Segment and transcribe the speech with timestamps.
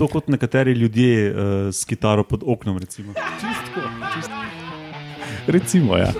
[0.00, 1.36] To kot nekateri ljudje uh,
[1.72, 2.78] s kitaro pod oknom.
[2.78, 3.12] Recimo.
[3.12, 3.80] Čistko,
[4.14, 4.34] čistko.
[5.46, 6.12] Recimo, ja.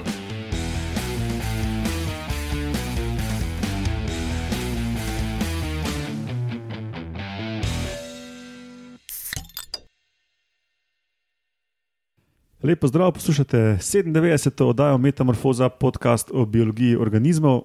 [12.62, 14.64] Lepo zdrav, poslušate 97.
[14.64, 17.62] oddajo Metamorfoza, podcast o biologiji organizmov,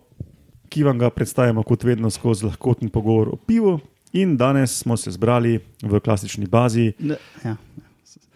[0.70, 3.80] ki vam ga predstavljamo kot vedno skozi lahkoten pogovor o pivu.
[4.16, 6.94] In danes smo se zbrali v klasični bazi.
[7.04, 7.56] Ne, ja.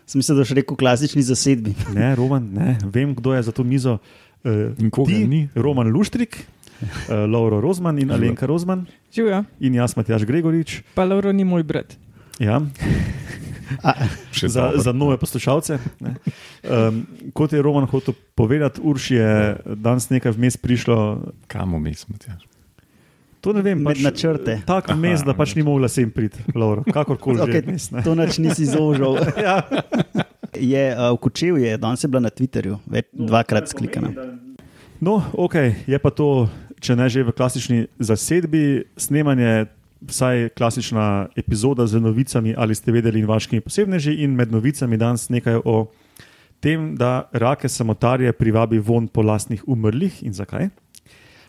[0.04, 1.72] Sem mislil, da še rekel klasični zasedbi.
[1.98, 4.00] Ne, Roman, ne, vem, kdo je za to mizo.
[4.44, 5.46] Uh, In koga ni?
[5.56, 6.36] Roman Luštrik,
[6.82, 10.82] uh, Lauro Rozman in Alenka Rozman Živijo, in jaz, Matjaš Gregorič.
[10.96, 11.96] pa Lauro ni moj brat.
[12.40, 12.60] Ja,
[13.84, 13.94] A,
[14.34, 15.78] za, za nove poslušalce.
[16.02, 16.16] ne.
[16.66, 17.06] Um,
[17.38, 19.30] kot je Roman hotel povedati, Urš je
[19.78, 21.30] danes nekaj vmes prišlo.
[21.48, 22.49] Kam vmes, Matjaž?
[23.40, 24.60] To ne vem, pač, načrte.
[24.68, 27.86] Tak vmes, da pač ni mogla sem priti, Lauro, kakorkoli okay, že vmes.
[27.96, 28.04] ne.
[28.04, 29.20] to noč nisi zožal.
[29.40, 29.64] Ja.
[30.60, 34.12] Je uh, v Kočevju, danes je bila na Twitterju, več, dvakrat sklikana.
[35.00, 36.50] No, ok, je pa to,
[36.84, 39.70] če ne že v klasični zasedbi, snemanje,
[40.04, 45.30] vsaj klasična epizoda z novicami, ali ste vedeli, in vaškimi posebneži, in med novicami danes
[45.30, 45.88] nekaj o
[46.60, 50.68] tem, da rake samotarje privabi von po lastnih umrlih in zakaj.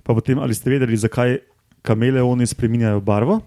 [0.07, 1.39] Pa potem, ali ste vedeli, zakaj
[1.83, 3.41] kameleoni spremenjajo barvo,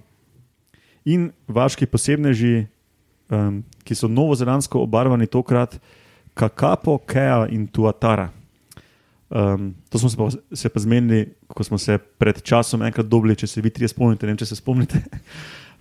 [1.06, 2.66] in vaški posebneži,
[3.32, 5.80] um, ki so novozelandsko obarvani tokrat,
[6.34, 8.32] Kakapo, Kea in Tuatara.
[9.34, 13.36] Um, to smo se pa, se pa zmenili, ko smo se pred časom enkrat dobili,
[13.36, 15.04] če se vi trije spomnite, ne vem, če se spomnite.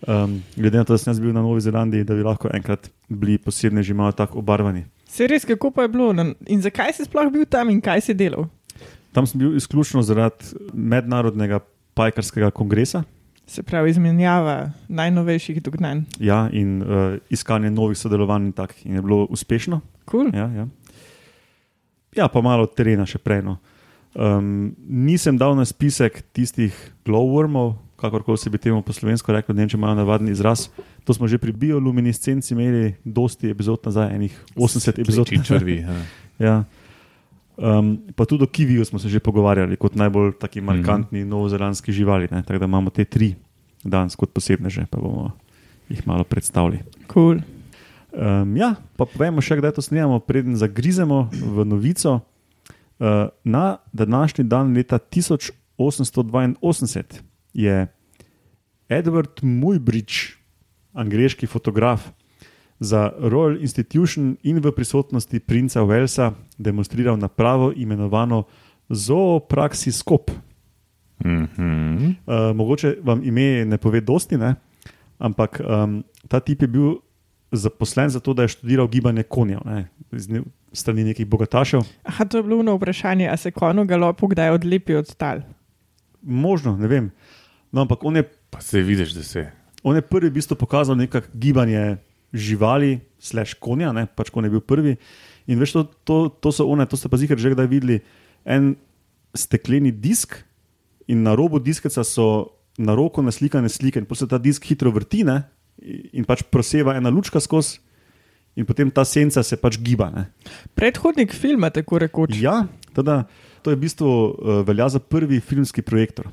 [0.03, 2.89] Um, glede na to, da sem jaz bil na Novi Zelandiji, da bi lahko enkrat
[3.07, 4.81] bili posebni že malo tako obarvani.
[5.07, 6.09] Se res, kako pa je bilo
[6.51, 8.49] in zakaj si sploh bil tam in kaj si delal?
[9.15, 11.61] Tam sem bil izključno zaradi mednarodnega
[11.95, 13.05] pajkarskega kongresa
[13.47, 16.03] Se pravi, izmenjava najnovejših dognanj.
[16.21, 19.81] ja, in uh, iskanje novih sodelovanj, in, tak, in je bilo uspešno.
[20.11, 20.31] Cool.
[20.35, 20.67] Ja, ja.
[22.17, 23.43] ja pa malo terena še prej.
[23.43, 23.59] No.
[24.15, 26.73] Um, nisem dal na spisek tistih
[27.05, 30.69] glowwormov, kakorkoli se bi temu po slovensko rekel, ne vem, če imajo navaden izraz.
[31.05, 35.29] To smo že pri bioluminescenci imeli, dosti epizod nazaj, enih 80 epizod.
[35.29, 35.83] Črvi.
[35.83, 35.99] ja.
[36.39, 36.57] Ja.
[37.57, 41.31] Um, pa tudi o kiviju smo se že pogovarjali, kot najbolj taki markantni mm -hmm.
[41.31, 42.29] novozelandski živali.
[42.31, 42.43] ne.
[42.43, 43.35] Tako da imamo te tri
[43.85, 45.31] danes kot posebne, že pa bomo
[45.89, 46.79] jih malo predstavili.
[47.13, 47.39] Cool.
[48.13, 52.21] Um, ja, pa povemo še, kdaj to snemamo, preden zagrizemo v novico.
[53.01, 57.21] Uh, na današnji dan, leta 1882,
[57.53, 57.87] je
[58.89, 60.37] Edward Muybridge,
[60.93, 62.13] angliški fotograf,
[62.83, 68.45] za Royal Institution in v prisotnosti princa Walesa demonstriral napravo imenovano
[68.89, 70.31] zoopraksiskop.
[71.25, 72.07] Mhm.
[72.27, 74.55] Uh, mogoče vam ime ne pove dosti, ne?
[75.19, 76.95] ampak um, ta tip je bil
[77.53, 79.89] zaposlen za to, da je študiral gibanje konjev, ne?
[80.11, 80.43] ne-
[80.73, 81.85] strani nekih bogatašev.
[82.03, 85.45] Aha, to je bilo ono vprašanje, a se konju galopu kdaj odlepi od tal.
[86.23, 87.11] Možno, ne vem.
[87.73, 89.51] No, ampak on je, Pa se vidiš, da se.
[89.83, 91.97] on je prvi v bistvu pokazal nekako gibanje
[92.33, 94.07] živali, slash konja, ne?
[94.07, 94.97] pač konj je bil prvi.
[95.47, 98.03] In veš, to, to, to so one, to ste pa zihar že kdaj videli,
[98.47, 98.75] en
[99.35, 100.39] stekleni disk
[101.11, 104.93] in na robu diskeca so na roko naslikane slike, in potem se ta disk hitro
[104.93, 105.43] vrti ne?
[106.13, 107.81] in pač proseva ena lučka skozi,
[108.55, 110.13] in potem ta senca se pač giba.
[110.13, 110.29] Ne?
[110.79, 112.37] Predhodnik filma, tako rekoč.
[112.39, 113.25] Ja, teda,
[113.65, 116.31] to je v bistvu uh, velja za prvi filmski projektor.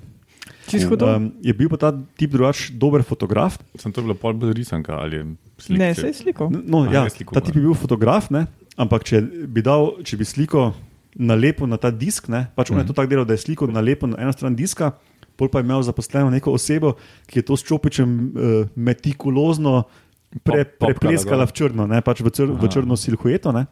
[0.69, 3.57] Um, je bil pa ta tip drugač dober fotograf.
[3.73, 5.23] Sem to bila pol bolj risanka ali je
[5.57, 5.79] slika.
[5.81, 6.45] Ne, se je sliko.
[6.53, 7.41] No, A, ja, je slikoval.
[7.41, 8.45] ta tip je bil fotograf, ne?
[8.79, 10.71] Ampak če bi, dal, če bi sliko
[11.19, 12.47] nalepil na ta disk, ne?
[12.55, 14.93] pač on je to tako delal, da je sliko nalepil na eno stran diska,
[15.39, 16.95] pol pa je imel zaposleno neko osebo,
[17.27, 19.83] ki je to s čopičem uh, metikulozno
[20.43, 22.03] pre, prepleskala v črno, ne?
[22.05, 23.55] pač v, čr, v črno silhueto.
[23.55, 23.65] Ne?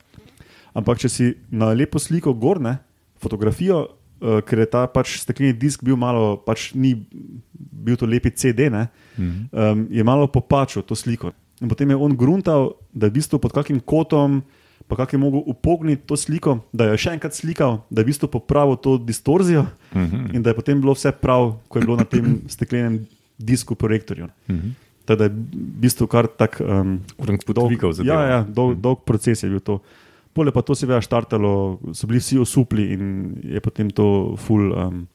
[0.77, 2.77] Ampak če si na lepo sliko gor, ne?
[3.21, 6.95] fotografijo, uh, ker je ta pač stekleni disk bil malo, pač ni
[7.53, 8.87] bil to lepi CD, ne?
[9.17, 9.39] Mhm.
[9.51, 11.33] um, je malo popačil to sliko.
[11.61, 14.43] In potem je on gruntal, da je v bistvu pod kakim kotom,
[14.87, 18.11] pa kak je mogel upogniti to sliko, da je še enkrat slikal, da je v
[18.13, 19.65] bistvu popravil to distorzijo
[19.95, 20.35] Mhm.
[20.35, 23.07] in da je potem bilo vse prav, ko je bilo na tem steklenem
[23.37, 24.27] disku projektorju.
[24.49, 24.69] Mhm.
[25.05, 26.99] Tako da je v bistvu kar tak um,
[27.93, 29.79] za ja, ja, dolg, dolg proces je bil to.
[30.33, 35.07] Pole pa to seveda štartalo, so bili vsi osupli in je potem to ful, um,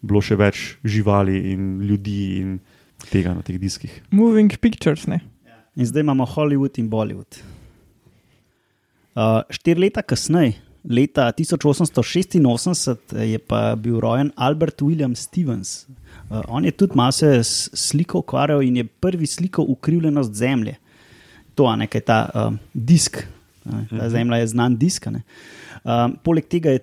[0.00, 2.60] bilo še več živali in ljudi in
[3.10, 3.90] tega na teh diskih.
[4.10, 5.20] Moving pictures, ne.
[5.76, 7.42] In zdaj imamo Hollywood in Bollywood.
[9.12, 10.54] Uh, štiri leta kasneje,
[10.88, 15.86] leta 1886, je pa bil rojen Albert William Stevens.
[16.30, 20.76] Uh, on je tudi malo se s sliko ukvarjal in je prvi slikal ukrivljenost Zemlje.
[21.54, 23.18] to, a ne, kaj je ta um, disk.
[23.64, 25.06] ne, Ta zemlja je znan disk.
[25.06, 25.22] a ne.
[25.84, 26.80] Um, poleg tega je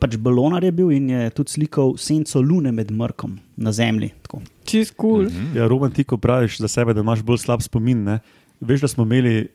[0.00, 4.10] pač balonar je bil in je tudi slikal senco lune med mrkom na zemlji.
[4.22, 4.42] Tako.
[4.64, 5.24] Čist kul.
[5.24, 5.30] Cool.
[5.30, 5.56] Mhm.
[5.56, 8.04] Ja, Roman, ti ko praviš za sebe, da imaš bolj slab spomin.
[8.04, 8.18] Ne?
[8.60, 9.48] Veš, da smo imeli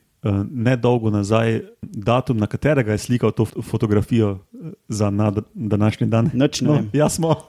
[0.50, 6.30] nedolgo nazaj datum, na katerega je slikal to fotografijo eh, za na današnji dan.
[6.34, 6.90] Nič ne no, vem.
[6.92, 7.34] ja, smo.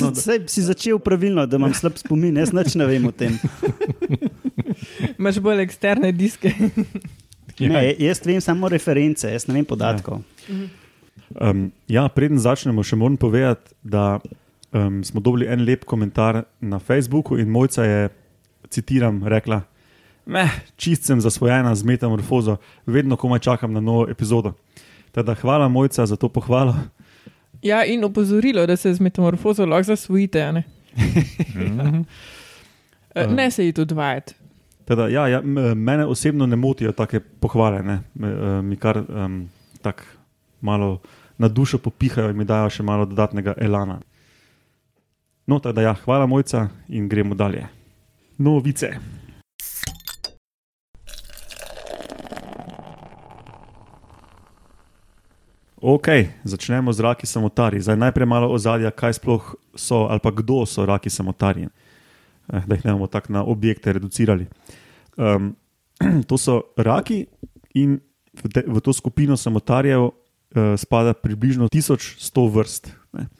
[0.00, 3.36] No, Sej si začel pravilno, da imam slab spomin, jaz nič ne vem o tem.
[5.18, 6.52] Imaš bolj eksterne diske.
[7.56, 10.18] Ne, jaz vem samo reference, jaz ne vem podatkov.
[11.40, 14.18] Um, ja, preden začnemo, še moram povedati, da
[14.76, 18.10] um, smo dobili en lep komentar na Facebooku in mojca je,
[18.68, 19.62] citiram, rekla:
[20.26, 22.56] Meh, čist sem zasvojena z metamorfozo,
[22.86, 24.52] vedno komaj čakam na novo epizodo.
[25.14, 26.74] Teda, hvala mojca za to pohvalo.
[27.62, 30.52] Ja, in opozorilo, da se z metamorfozo lahko zasvojite.
[30.52, 30.64] Ne,
[33.16, 34.34] Eh, ne se ji tudi vajeti.
[34.84, 35.40] Teda, ja, ja,
[35.74, 38.00] mene osebno ne motijo take pohvale, ne?
[38.14, 39.48] Me, uh, mi kar um,
[39.82, 40.02] tako
[40.60, 41.00] malo
[41.38, 44.00] na dušo popihajo in mi dajo še malo dodatnega elana.
[45.46, 47.64] No, tako da ja, hvala mojca in gremo dalje.
[48.38, 48.92] Novice.
[55.86, 56.08] Ok,
[56.42, 57.78] začnemo z raki samotarji.
[57.80, 61.70] Zdaj najprej malo ozadja, kaj sploh so ali pa kdo so raki samotarji.
[62.50, 64.50] Eh, da jih ne bomo tako na objekte reducirali.
[65.14, 65.54] Um,
[66.28, 67.30] to so raki
[67.78, 68.02] in
[68.34, 72.18] v, te, v to skupino samotarjev uh, spada približno 1100
[72.50, 72.90] vrst.
[73.14, 73.30] Ne.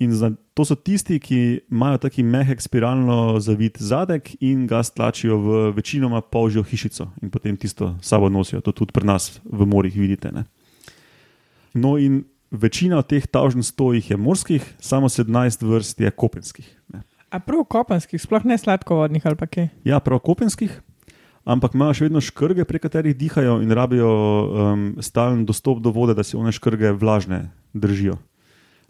[0.00, 5.36] In za, to so tisti, ki imajo taki mehek spiralno zavit zadek in ga stlačijo
[5.36, 8.64] v večinoma polžjo hišico in potem tisto sabo nosijo.
[8.64, 10.32] To tudi pri nas v morjih vidite.
[10.32, 10.48] Ne.
[11.76, 16.68] No, in večina od teh tavžnih sto jih je morskih, samo 17 vrst je kopenskih.
[16.94, 17.02] Ne.
[17.30, 19.68] A prav kopenskih, sploh ne sladkovodnih ali pa kaj.
[19.84, 20.72] Ja, prav kopenskih,
[21.44, 26.16] ampak imajo še vedno škrge, prek katerih dihajo in rabijo um, stalen dostop do vode,
[26.16, 28.16] da se one škrge vlažne držijo.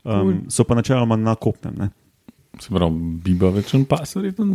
[0.06, 1.74] Um, so pa načeloma na kopnem.
[1.74, 1.90] Ne?
[2.62, 4.54] Se pravi, biba večen pas, verjetno.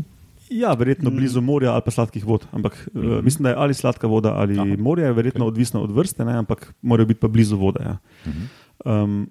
[0.51, 2.45] Ja, verjetno blizu morja ali pa sladkih vod.
[2.51, 3.17] Ampak mm -hmm.
[3.17, 5.47] uh, mislim, da je ali sladka voda ali Aha, morje, je verjetno okay.
[5.47, 6.33] odvisno od vrste, ne?
[6.37, 7.79] ampak morajo biti pa blizu vode.
[7.83, 7.97] Ja.
[8.85, 9.29] Um,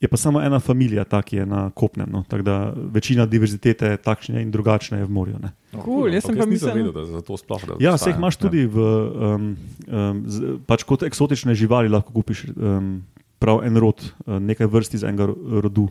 [0.00, 2.08] je pa samo ena familija, ta, ki je na kopnem.
[2.10, 2.24] No?
[2.28, 5.36] Tako da večina diverzitete takšne in drugačne je v morju.
[5.42, 5.52] Ne?
[5.84, 7.94] Cool, jaz sem pa mislil- vedel, da za to sploh da Ja, obstaja.
[7.94, 13.02] vse jih imaš tudi v, um, um, z, pač kot eksotične živali, lahko kupiš um,
[13.38, 15.88] prav en rod, uh, nekaj vrst iz enega ro- rodu.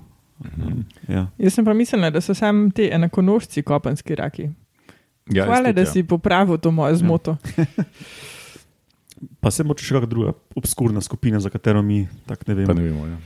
[0.57, 1.27] Um, ja.
[1.37, 4.49] Jaz sem pa mislil, da so samo te enakonožci kopenski raki.
[5.31, 5.93] Ja, Hvala, jaz da tudi, ja.
[5.93, 7.37] si popravil to mojo zmoto.
[9.41, 12.73] Pa se moče še kakšna druga obskurna skupina, za katero mi tako ne vemo.
[12.73, 13.05] ne vemo.
[13.07, 13.17] Ja.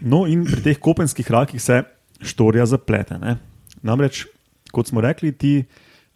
[0.00, 1.82] No, in pri teh kopenskih rakih se
[2.22, 3.18] štorija zaplete.
[3.18, 3.36] Ne?
[3.82, 4.24] Namreč,
[4.72, 5.64] kot smo rekli, ti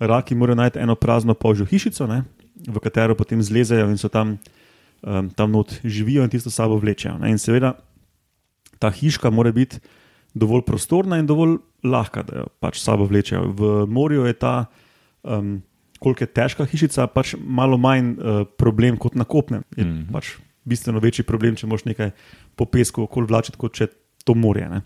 [0.01, 2.23] raki morajo najti eno prazno polžjo hišico, ne?
[2.61, 4.37] v katero potem zlezejo in so tam,
[5.01, 7.17] um, tam not živijo in tisto sabo vlečejo.
[7.21, 7.33] Ne?
[7.33, 7.73] In seveda
[8.79, 9.81] ta hiška mora biti
[10.37, 13.51] dovolj prostorna in dovolj lahka, da jo pač sabo vlečejo.
[13.57, 14.55] V morju je ta,
[15.23, 15.59] um,
[15.99, 19.63] koliko je težka hišica, pač malo manj uh, problem kot na kopnem.
[19.77, 19.91] Je mm.
[19.91, 20.13] -hmm.
[20.13, 22.11] pač bistveno večji problem, če moš nekaj
[22.57, 23.89] po pesku okoli vlačiti, kot če
[24.25, 24.69] to morje.
[24.69, 24.83] Ne?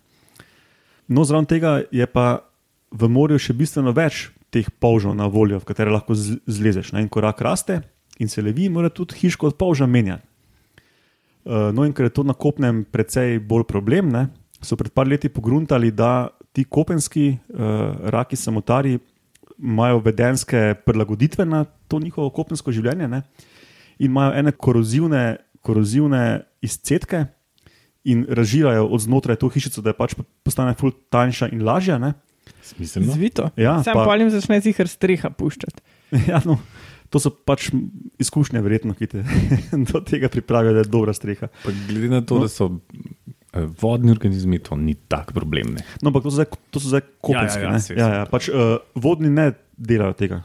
[1.08, 2.44] No, zraven tega je pa
[2.90, 6.92] v morju še bistveno več teh polžov na voljo, v katere lahko zlezeš.
[6.92, 7.02] Ne?
[7.02, 7.82] In korak raste
[8.18, 10.26] in se levi, mora tudi hiško od polža menjati.
[11.44, 14.28] Uh, no, in ker je to na kopnem precej bolj problem, ne,
[14.64, 17.58] so pred par leti pogruntali, da ti kopenski uh,
[18.08, 18.98] raki samotarji
[19.58, 23.20] imajo vedenske prilagoditve na to njihovo kopensko življenje ne,
[23.98, 25.24] in imajo ene korozivne,
[25.62, 26.22] korozivne
[26.60, 27.24] izcedke
[28.04, 31.98] in razžirajo od znotraj to hišico, da je pač postane ful tanjša in lažja.
[31.98, 32.12] Ne.
[32.62, 33.14] Smiselno.
[33.14, 33.46] Zvito.
[33.56, 35.80] Ja, Sam pa- polim začne zihar streha puščati.
[36.28, 36.58] Ja, no,
[37.10, 37.70] to so pač
[38.20, 39.22] izkušnje, verjetno, ki te
[39.88, 41.48] do tega pripravijo, da je dobra streha.
[41.64, 42.44] Pa glede na to, No.
[42.44, 42.68] da so
[43.54, 45.74] vodni organizmi, to ni tako problem.
[45.74, 45.84] Ne.
[46.02, 47.62] No, ampak to so zdaj, to so zdaj kopenski.
[47.62, 48.16] ja, saj, ja, saj.
[48.18, 50.42] ja, pač, uh, vodni ne delajo tega.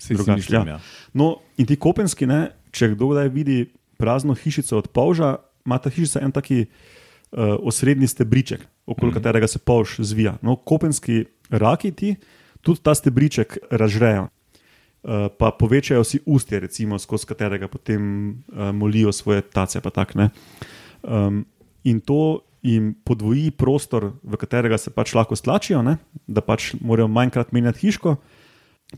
[0.00, 0.64] Si Drugače, ja.
[0.66, 0.78] ja.
[1.14, 3.58] No, in ti kopenski, ne, če kdo kdaj vidi
[4.00, 5.36] prazno hišico od polža,
[5.68, 9.18] ima ta hišica en taki uh, osrednji stebriček, okoli mm.
[9.18, 10.38] katerega se polž zvija.
[10.42, 12.14] No, kopenski raki ti
[12.64, 14.28] tudi ta stebriček razžrejo.
[15.00, 18.02] Uh, pa povečajo si ustje, recimo, skozi katerega potem
[18.52, 19.80] uh, molijo svoje tace.
[19.80, 20.28] Tak, ne.
[21.02, 21.44] um,
[21.84, 25.96] in to jim podvoji prostor, v katerega se pač lahko stlačijo, ne,
[26.26, 28.16] da pač morajo manjkrat menjati hiško,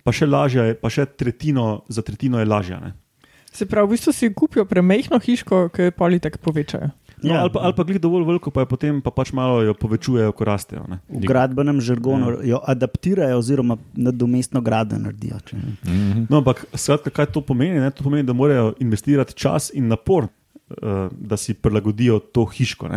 [0.03, 2.81] pa še lažje, je- pa še tretjino, za tretjino je lažje.
[2.81, 2.93] Ne.
[3.53, 6.91] Se pravi, v bistvu si kupijo premehno hiško, ki jo politek povečajo.
[7.23, 7.41] No, Ja.
[7.43, 10.33] ali, pa, ali pa glih dovolj veliko, pa, je potem pa pač malo jo povečujejo,
[10.33, 10.83] ko rastejo.
[10.89, 10.99] Ne.
[11.09, 15.39] V gradbenem žargonu jo adaptirajo, oziroma nadomestno gradnjo naredijo.
[15.41, 16.27] Če, Mhm.
[16.29, 17.79] No, ampak skratka, kaj to pomeni?
[17.79, 17.91] Ne?
[17.91, 20.27] To pomeni, da morajo investirati čas in napor,
[20.71, 22.91] uh, da si prilagodijo to hiško.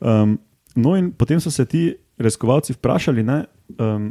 [0.00, 0.38] Um,
[0.74, 3.44] no, in potem so se ti raziskovalci vprašali, ne,
[3.78, 4.10] um,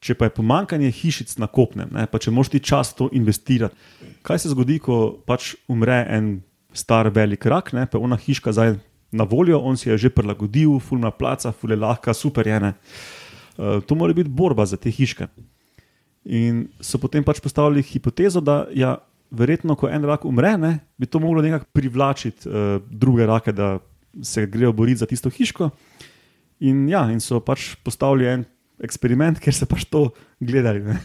[0.00, 3.76] če pa je pomankanje hišic na kopnem, ne, pa če moš ti čas to investirati,
[4.24, 6.38] kaj se zgodi, ko pač umre en
[6.76, 8.78] star velik rak, ne, pa je ona hiška zdaj
[9.12, 12.60] na voljo, on si je že prilagodil, fulna placa, fulje lahka, super je.
[12.60, 12.74] ne.
[13.58, 15.26] Uh, to mora biti borba za te hiške.
[16.24, 18.98] In so potem pač postavili hipotezo, da ja,
[19.30, 23.78] verjetno, ko en rak umre, ne, bi to moglo nekako privlačiti uh, druge rake, da
[24.22, 25.70] se grejo boriti za tisto hiško.
[26.60, 28.44] In, ja, in so pač postavili en
[28.82, 30.08] eksperiment, kjer so pač to
[30.40, 30.82] gledali.
[30.84, 30.98] Ne.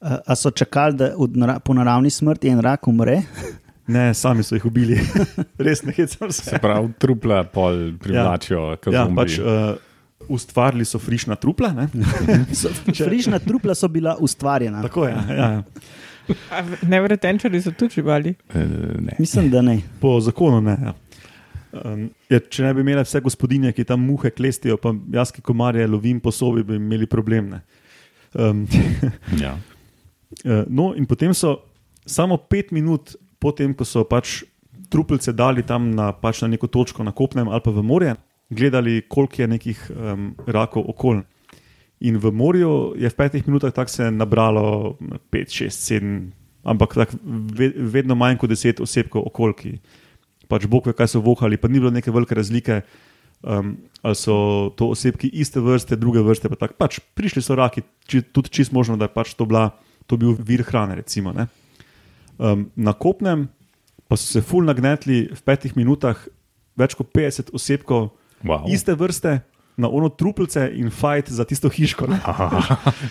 [0.00, 3.20] a, a so čakali, da od nara, po naravni smrti en rak umre?
[3.94, 4.96] ne, sami so jih ubili,
[5.66, 6.48] res ne hecam se.
[6.50, 9.20] Se pravi, trupla pol privlačijo, kot Ja, zombi.
[9.20, 9.76] pač, uh,
[10.30, 11.72] ustvarili so frišna trupla.
[11.74, 11.88] Ne.
[13.04, 14.82] Frižna trupla so bila ustvarjena.
[14.82, 15.14] Tako je.
[15.28, 15.62] Ja, ja.
[16.88, 18.34] Nevretenčari so tudi živali.
[18.54, 18.66] Eh,
[19.00, 19.16] ne.
[19.18, 19.80] Mislim, da ne.
[20.00, 20.76] Po zakonu ne.
[20.82, 20.94] Ja.
[21.70, 25.42] Um, je, če ne bi imeli vse gospodinje, ki tam muhe klestijo, pa jaz, ki
[25.46, 27.50] komarje lovim po sobi, bi imeli problem.
[27.54, 27.60] ne.
[28.34, 28.66] Um,
[29.44, 29.56] Ja.
[30.44, 31.60] eh, no, in potem so
[32.06, 34.42] samo pet minut potem, ko so pač
[34.90, 38.14] truplice dali tam na, pač na neko točko na kopnem ali pa v morje,
[38.50, 41.22] gledali, koliko je nekih um, rakov okol.
[42.00, 44.96] In v morju je v petih minutah tako se nabralo
[45.32, 46.30] 5, 6, 7,
[46.64, 47.10] ampak tak,
[47.52, 49.76] ve, vedno manj kot 10 osebkov okol, ki
[50.48, 52.82] pač Bog ve, kaj so vohali, pa ni bilo neke velike razlike.
[53.40, 56.76] Um, ali so to osebki iste vrste, druge vrste, pa tako.
[56.80, 59.70] Pač prišli so raki, či, tudi čist možno, da je pač to, bila,
[60.08, 60.98] to bil vir hrane.
[61.00, 61.48] Recimo, ne.
[62.36, 63.48] um, na kopnem
[64.10, 66.18] pa so se ful nagnetli v petih minutah,
[66.74, 68.64] več kot 50 osebkov Wow.
[68.72, 69.42] iste vrste.
[69.80, 72.08] Na ono truplice in fajt za tisto hiško.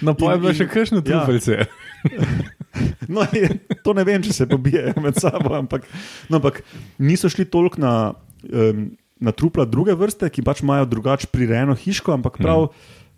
[0.06, 1.08] No, pa je bilo še kakšno ja.
[1.10, 1.64] trupelce.
[3.10, 3.50] No, je,
[3.84, 5.88] to ne vem, če se pobijajo med sabo, ampak,
[6.30, 6.62] no, ampak
[7.02, 7.94] niso šli toliko na,
[8.46, 8.84] um,
[9.18, 12.70] na trupla druge vrste, ki pač imajo drugače prirejeno hiško, ampak prav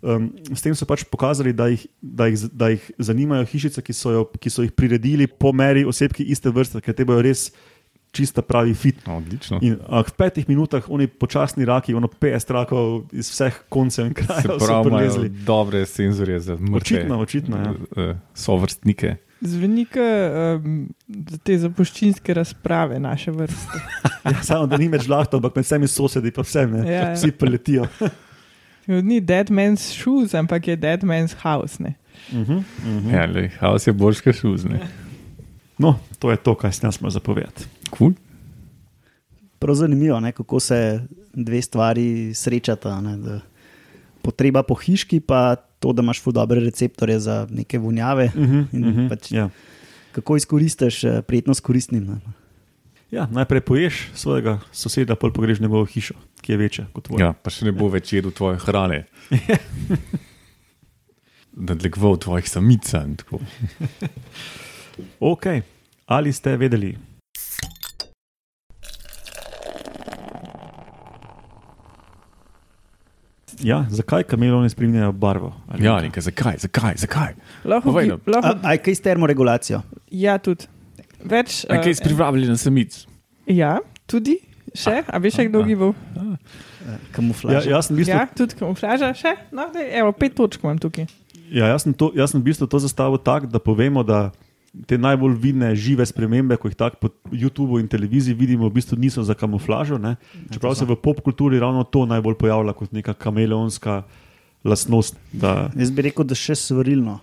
[0.02, 3.94] um, s tem so pač pokazali, da jih, da jih, da jih zanimajo hišice, ki
[3.96, 7.50] so, jo, ki so jih priredili po meri osebki iste vrste, ker te bojo res
[8.12, 8.96] čista pravi fit.
[9.08, 9.58] Odlično.
[9.62, 14.14] In a, v petih minutah oni počasni raki, ono 50 rakov iz vseh koncev in
[14.14, 15.28] Se krajev so prilezli.
[15.28, 16.76] dobre senzorje za mrtve.
[16.76, 17.74] Očitno, očitno, ja.
[17.96, 19.16] eh, Sovrstnike.
[19.40, 20.88] Zveni kot um,
[21.42, 23.80] te zapuščinske razprave naše vrste.
[24.22, 27.14] Ja, samo da ni več žlahto, ampak med vsemi sosedi pa vsem, ne, Ja, ja.
[27.16, 27.88] vsi preletijo.
[28.86, 31.82] Ni dead man's shoes, ampak je dead man's house.
[31.82, 31.94] Ne?
[32.30, 33.14] Uh -huh, uh -huh.
[33.14, 34.78] Ja, le, haos je boljš, kot šuzne.
[35.78, 37.64] No, to je to, kar sem jaz imel zapovedati.
[37.98, 38.12] Cool.
[39.58, 41.00] Prav zanimivo je, kako se
[41.34, 43.00] dve stvari srečata.
[43.00, 43.40] Ne, da
[44.22, 48.30] potreba po hiški, pa to, da imaš ful dobre receptorje za neke vonjave.
[48.34, 49.50] Uh -huh, In uh -huh, pač- ja.
[50.12, 52.04] Kako izkoristiš eh, prijetnost koristnim.
[52.06, 52.20] Ne?
[53.10, 57.26] Ja, najprej poješ svojega soseda, pol pogreš njegovo hišo, ki je večja kot tvoja.
[57.26, 59.04] Ja, pa še ne bo več jedel tvoje hrane.
[61.52, 62.92] Nadlegoval tvojih samic.
[62.92, 63.38] in tako.
[65.20, 65.46] Ok,
[66.06, 66.96] ali ste vedeli?
[73.62, 75.52] Ja, zakaj kameloni spremenjajo barvo?
[75.68, 76.22] Ali Ja, nekaj?
[76.22, 77.34] zakaj, zakaj, zakaj?
[77.64, 78.08] Lahko, bi.
[78.08, 79.82] A, lahko, a je kaj s termoregulacijo?
[80.10, 80.66] ja, tudi.
[81.22, 83.06] Več, A kaj si eh, privabili na samic?
[83.46, 84.38] ja, tudi.
[84.74, 85.94] Še, a veš, kdo gibal?
[86.16, 86.36] Eh,
[86.82, 87.78] Ja, Kamuflaža.
[87.78, 89.36] sem v bistvu Ja, tudi kamuflaža, še.
[89.52, 91.06] No, daj, evo, pet točk imam tukaj.
[91.48, 94.32] Ja, jaz, sem to, jaz sem v bistvu to zastavil tako, da povemo, da
[94.86, 98.96] te najbolj vidne žive spremembe, ko jih tako po YouTubu in televiziji vidimo, v bistvu
[98.98, 99.98] niso za kamuflažo.
[100.00, 100.16] Ne?
[100.52, 104.02] Čeprav se v popkulturi ravno to najbolj pojavlja kot neka kameleonska
[104.64, 105.18] lastnost.
[105.32, 107.18] Da, Jaz bi rekel, da še svarilno.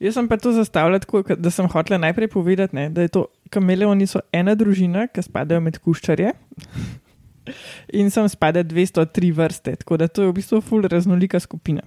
[0.00, 3.26] Jaz sem pa to zastavljal tako, da sem hotel najprej povedati, ne, da je to
[3.52, 6.32] kameleoni so ena družina, ki spadajo med kuščarje.
[8.00, 11.84] In sem spada 203 vrste, tako da to je v bistvu ful raznolika skupina.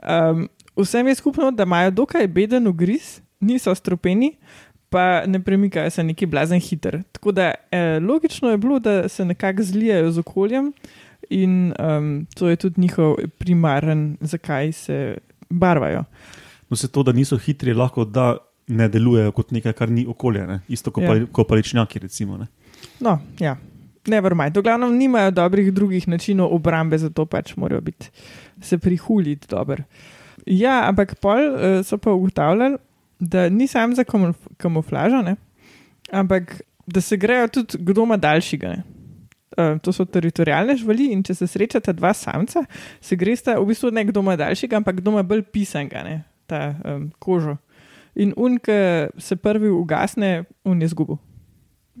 [0.00, 0.46] Um,
[0.76, 4.32] vsem je skupno, da imajo dokaj beden ugriz, niso stropeni,
[4.90, 7.02] pa ne premikajo se neki blazen hiter.
[7.12, 10.72] Tako da eh, logično je bilo, da se nekako zlijajo z okoljem
[11.30, 15.16] in um, to je tudi njihov primaren, zakaj se
[15.50, 16.04] barvajo.
[16.70, 18.36] no, se to, da niso hitri, lahko da
[18.68, 20.46] ne delujejo kot nekaj, kar ni okolje.
[20.46, 20.60] Ne?
[20.68, 21.14] Isto kot Ja.
[21.14, 21.26] ja.
[21.36, 21.98] pa, paličnjaki.
[21.98, 22.46] Recimo, ne?
[23.00, 23.56] No, ja,
[24.06, 24.56] never mind.
[24.56, 28.10] V glavnem nimajo dobrih drugih načinov obrambe, zato pač morajo biti
[28.60, 29.82] se prihuliti dobro.
[30.46, 32.76] Ja, ampak pol uh, so pa ugotavljali,
[33.18, 35.36] da ni sam za kamuf kamuflažo, ne?
[36.12, 38.68] ampak da se grejo tudi, kdo ima daljšega.
[38.68, 38.82] ne.
[39.58, 42.64] Uh, to so teritorijalne živali, in če se srečata dva samca,
[43.00, 46.16] se gresta v bistvu ne kdo ima daljšega, ampak kdo ima bolj pisanega, ne,
[46.50, 47.56] ta um, kožo.
[48.18, 48.78] In un, ki
[49.18, 51.20] se prvi ugasne, un je zgubil.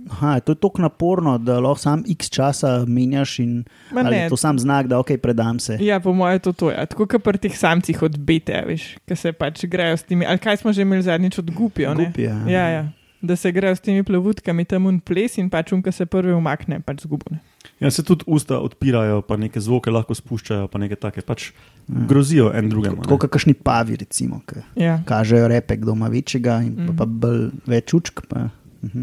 [0.06, 4.16] Aha, to je tako naporno, da lahko sam x časa menjaš in Ma ali ne.
[4.18, 5.78] je to sam znak, da ok, predam se.
[5.80, 6.70] Ja, po mojem, to je to.
[6.70, 6.84] Ja.
[6.84, 10.24] Tako kot pri teh samcih od bete, veš, ki se pač grejo s temi.
[10.24, 11.94] Ali kaj smo že imeli zadnjič od gupijo?
[11.94, 12.06] ne?
[12.06, 12.48] Gupije, ja.
[12.48, 12.84] Ja, ja.
[13.22, 16.32] Da se grejo s temi plavutkami tam un ples in pač un, ki se prvi
[16.32, 17.38] umakne, pač zgubi.
[17.80, 21.46] Ja, se tudi usta odpirajo, pa neke zvoke lahko spuščajo, pa neke take, pač
[21.88, 22.96] grozijo en drugemu.
[22.98, 23.18] Tako ne.
[23.18, 25.00] kot kakšni pavi, recimo, ki Ja.
[25.02, 26.96] kažejo repe, kdo ima večjega in pa, Mhm.
[26.96, 28.20] pa bolj več učk.
[28.28, 28.48] Pa,
[28.82, 29.02] mhm.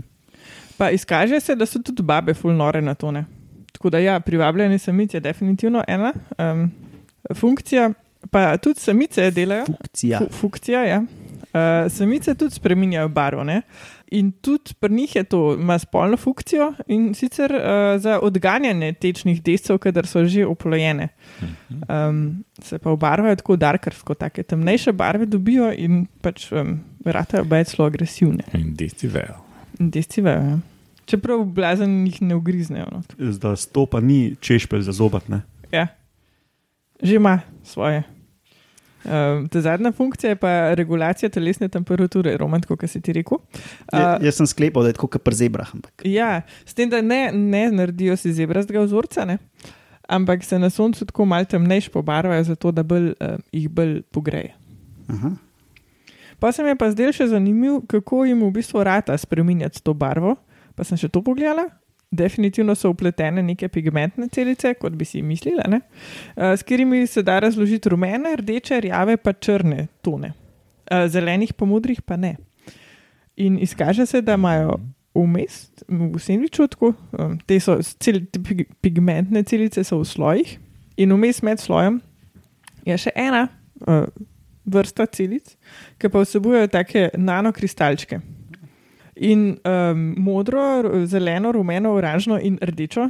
[0.81, 3.25] Pa izkaže se, da so tudi babe fulnore na tone.
[3.71, 6.71] Tako da ja, privabljanje samic je definitivno ena um,
[7.35, 7.91] funkcija,
[8.31, 9.65] pa tudi samice delajo.
[9.65, 10.19] Funkcija.
[10.19, 11.03] Fu, funkcija, ja.
[11.53, 13.43] Uh, samice tudi spremenjajo barvo.
[13.43, 13.61] Ne?
[14.11, 19.43] In tudi pri njih je to, ima spolno funkcijo in sicer uh, za odganjanje tečnih
[19.43, 21.07] descev, kadar so že oplojene.
[21.69, 27.75] Um, se pa obarvajo tako darkarsko, take temnejše barve dobijo in pač um, vratajo več
[27.75, 28.49] zelo agresivne.
[28.53, 29.37] In desci vejo.
[29.79, 30.41] In desci vejo.
[30.41, 30.59] Ja.
[31.11, 32.87] Čeprav blazen jih ne ugriznejo.
[32.91, 33.01] No.
[33.41, 35.27] Da stopa ni češpelj za zobat.
[35.31, 35.41] Ne?
[35.73, 35.89] Ja.
[37.03, 38.03] Že ima svoje.
[39.01, 43.39] Um, ta zadnja funkcija je pa regulacija telesne temperature, roman, kot si ti rekel.
[43.41, 45.71] Uh, Ja, jaz sem sklepal, da je tako kot pri zebrah.
[45.73, 46.05] Ampak.
[46.05, 49.39] Ja, s tem, da ne, ne naredijo si zebrazga vzorca, ne?
[50.11, 54.53] ampak se na soncu tako malo temnejš pobarvajo, zato da bolj, uh, jih bolj pogreje.
[55.07, 55.31] Aha.
[56.39, 59.93] Pa se mi je pa zdel še zanimiv, kako jim v bistvu rata spremenjati to
[59.93, 60.35] barvo.
[60.81, 61.67] Pa sem še to pogledala.
[62.11, 65.83] Definitivno so upletene neke pigmentne celice, kot bi si mislila, ne?
[66.33, 70.33] Uh, s katerimi se da razložiti rumene, rdeče, rjave, pa črne tone.
[70.89, 72.33] Uh, zelenih, pa modrih, pa ne.
[73.39, 74.79] In izkaže se, da imajo
[75.13, 76.91] vmes, v sendviču, tako,
[77.45, 80.57] te, so, cel, te pig, pigmentne celice so v slojih,
[80.97, 82.01] in vmes med slojem
[82.89, 83.45] je še ena
[83.85, 84.09] uh,
[84.65, 85.53] vrsta celic,
[86.01, 88.23] ki pa vsebujejo take nanokristalčke.
[89.17, 90.61] In um, modro,
[91.05, 93.09] zeleno, rumeno, oranžno in rdečo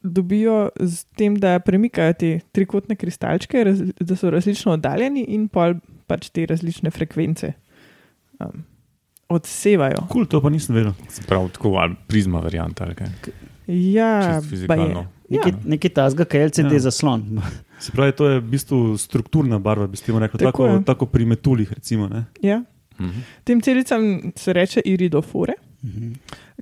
[0.00, 5.74] dobijo z tem, da premikajo te trikotne kristalčke, raz, da so različno oddaljeni in pol
[6.06, 7.52] pač te različne frekvence
[8.38, 8.62] um,
[9.28, 10.04] odsevajo.
[10.08, 10.92] Kul, to pa nisem vedel.
[11.08, 12.84] Se pravi, tako ali prizma varianta.
[12.84, 13.06] ali kaj?
[13.66, 14.40] Ja, je.
[14.42, 15.06] fizikalno.
[15.26, 15.58] Nekaj, Ja.
[15.64, 16.78] nekaj tazga, kaj LCD Ja.
[16.80, 17.40] zaslon.
[17.78, 20.72] Se pravi, to je v bistvu strukturna barva, bi ste mu rekli, Tako tako, je.
[20.72, 21.72] tako, tako pri metulih.
[21.72, 22.24] Recimo, ne?
[22.42, 22.60] Ja.
[22.98, 23.20] Mhm.
[23.44, 24.02] Tem celicam
[24.36, 25.52] se reče iridofore,
[25.82, 26.12] Mhm.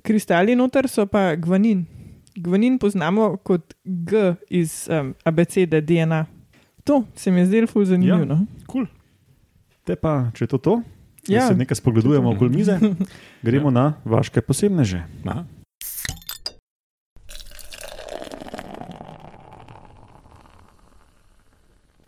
[0.03, 1.85] kristali noter so pa gvanin.
[2.35, 4.11] Gvanin poznamo kot G
[4.49, 6.25] iz um, abecede DNA.
[6.83, 8.17] To se mi je zdelo ful zanimivo.
[8.17, 8.25] Ja.
[8.25, 8.45] no.
[8.67, 8.85] Cool.
[9.83, 10.81] Te pa, če je to to,
[11.27, 11.47] Ja.
[11.47, 12.79] se nekaj spogledujemo okoli mize,
[13.43, 15.03] gremo na vaše posebneže.
[15.25, 15.45] Aha.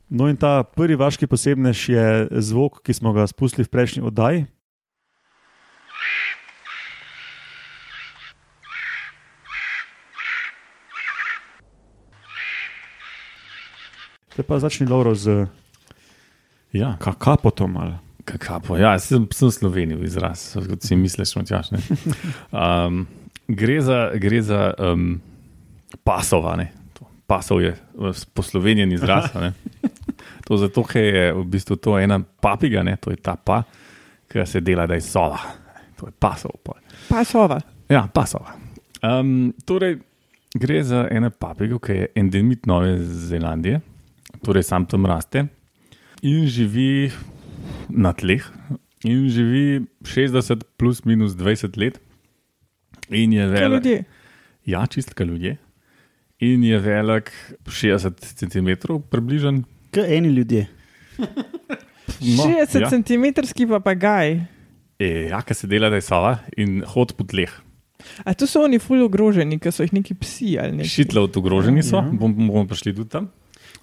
[0.09, 2.05] No, in ta prvi vaški posebnež je
[2.45, 4.45] zvok, ki smo ga spustili v prejšnji oddaji.
[14.35, 15.47] Te pa začni dobro z
[16.75, 17.77] Ja, kakapotom.
[17.77, 17.93] Ali.
[18.25, 18.77] kakapo.
[18.77, 21.35] Ja, sem, sem slovenil izraz, kot si misliš,
[21.71, 21.79] ne.
[22.51, 23.07] Um,
[23.47, 25.21] gre za, gre za um,
[26.03, 26.57] pasova.
[27.27, 27.73] Pasov je
[28.33, 29.31] poslovenjen izraz.
[30.45, 32.95] To zato, ker je v bistvu to ena papiga, ne?
[33.01, 33.63] to je ta pa,
[34.29, 35.39] ki se dela, da je sova.
[35.97, 36.53] To je pasov.
[36.63, 36.77] pol.
[37.09, 37.59] Pasova.
[37.89, 38.53] Ja, pasova.
[39.01, 39.99] Um, torej,
[40.53, 43.81] gre za eno papigo, ki je endemit Nove Zelandije,
[44.45, 45.47] torej sam tam raste
[46.25, 47.11] in živi
[47.89, 48.45] na tleh,
[49.05, 51.99] in živi 60 plus minus 20 let.
[53.09, 54.03] In je ljudje?
[54.65, 55.57] ja, čistka ljudje.
[56.43, 57.31] In je velik
[57.63, 59.63] 60 cm, približen.
[59.95, 60.67] Kot eni ljudje.
[61.17, 62.89] No, 60 ja.
[62.91, 64.35] cm papagaj.
[64.99, 67.51] E, ja, ki se dela, da je sova in hod po tleh.
[68.27, 70.91] A to so oni ful ogroženi, ker so jih neki psi ali nekaj.
[70.91, 72.11] Šitlo ogroženi so, Ja.
[72.11, 73.31] bom, bomo prišli tudi tam.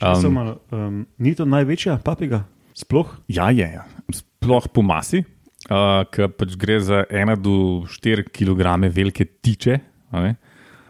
[0.02, 2.44] Um, malo, um, ni to največja papiga?
[2.74, 3.08] Sploh?
[3.28, 3.68] Ja, je.
[3.68, 3.84] Ja.
[4.12, 5.24] Sploh po masi,
[5.70, 9.80] uh, ker pač gre za 1 do 4 kg velike tiče.
[10.12, 10.36] a ne.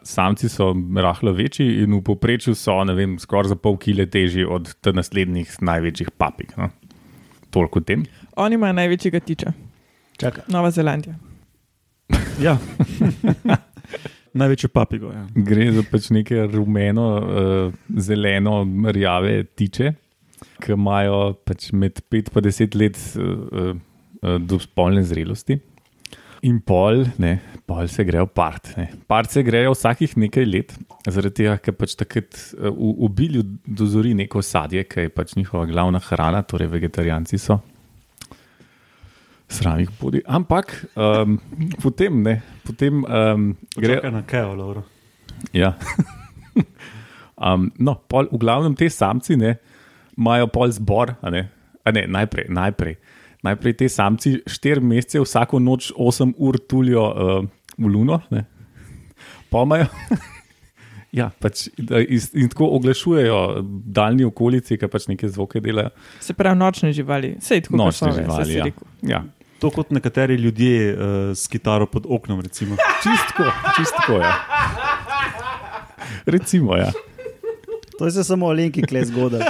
[0.04, 4.44] Samci so rahlo večji in v povprečju so ne vem, skoraj za pol kile težji
[4.44, 6.54] od naslednjih največjih papig.
[6.58, 6.70] No.
[7.52, 8.06] Toliko o tem.
[8.40, 9.52] Oni imajo največjega tiča,
[10.18, 10.44] Čakaj.
[10.48, 11.14] Nova Zelandija.
[12.40, 12.56] Ja.
[14.40, 15.10] Največjo papigo.
[15.12, 15.26] Ja.
[15.34, 19.92] Gre za pač neke rumeno, uh, zeleno, rjave tiče,
[20.62, 25.58] ki imajo pač med 5 in 10 let uh, uh, do spolne zrelosti.
[26.42, 28.72] In pol, ne, pol se grejo part.
[28.78, 28.88] Ne.
[29.10, 30.72] Part se grejo vsakih nekaj let,
[31.06, 35.36] zaradi tega, ker pač takrat eh, v, v bilju dozori neko sadje, ki je pač
[35.38, 37.60] njihova glavna hrana, torej vegetarijanci so.
[39.52, 40.22] Sramih bodi.
[40.26, 41.36] Ampak um,
[41.82, 43.98] potem ne, potem um, gre.
[44.00, 44.84] Čakaj na kevo, Lauro.
[45.52, 45.74] Ja.
[47.36, 49.58] um, no, pol, v glavnem te samci ne,
[50.16, 51.14] imajo pol zbor.
[51.20, 51.46] A ne,
[51.84, 52.96] a ne, najprej, najprej.
[53.42, 58.44] Najprej te samci štiri mesece, vsako noč 8 ur tulijo uh, v luno, ne.
[59.50, 59.90] pa imajo.
[61.12, 63.60] Ja, pač, da iz, in tako oglašujejo
[63.92, 65.90] daljni okolici, ki pač neke zvoke delajo.
[66.24, 68.54] Se pravi, nočne živali, vse je tako Nočne pasove, saj živali.
[68.56, 68.64] Ja.
[68.70, 68.86] rekel.
[69.10, 69.20] Ja.
[69.60, 71.02] To kot nekateri ljudje uh,
[71.36, 72.40] s kitaro pod oknom.
[72.40, 72.80] Recimo.
[73.04, 73.44] Čistko,
[73.76, 74.24] čistko je.
[74.24, 74.32] Ja.
[76.32, 76.88] Recimo, ja.
[77.98, 79.44] To je se samo Olenki kle zgodaj.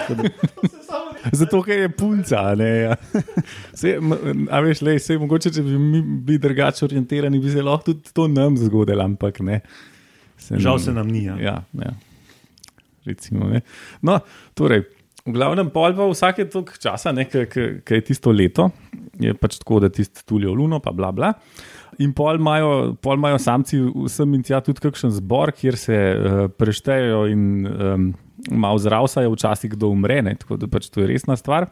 [1.31, 2.43] Zato, ker je punca.
[2.59, 2.97] Ne, ja.
[3.79, 3.95] se,
[4.51, 8.15] a veš, lej, se, mogoče, če bi mi bili drugače orientirani, bi se lahko tudi
[8.15, 9.61] to nam zgodilo, ampak ne.
[10.43, 11.25] Se Žal se nam ni.
[11.29, 11.37] Ja.
[11.41, 11.95] Ja, ja.
[13.07, 13.63] Recimo, ne.
[14.07, 14.21] no,
[14.59, 14.85] torej,
[15.27, 18.71] v glavnem, pol pa vsake toliko časa, ki je tisto leto,
[19.23, 21.33] je pač tako, da tisti tulijo luno, pa bla bla.
[22.03, 26.39] In pol imajo, pol imajo samci vsem in tja tudi kakšen zbor, kjer se uh,
[26.57, 28.07] preštejejo in um,
[28.51, 31.71] malo zdravsajo, včasih kdo umre, ne, tako da pač to je resna stvar.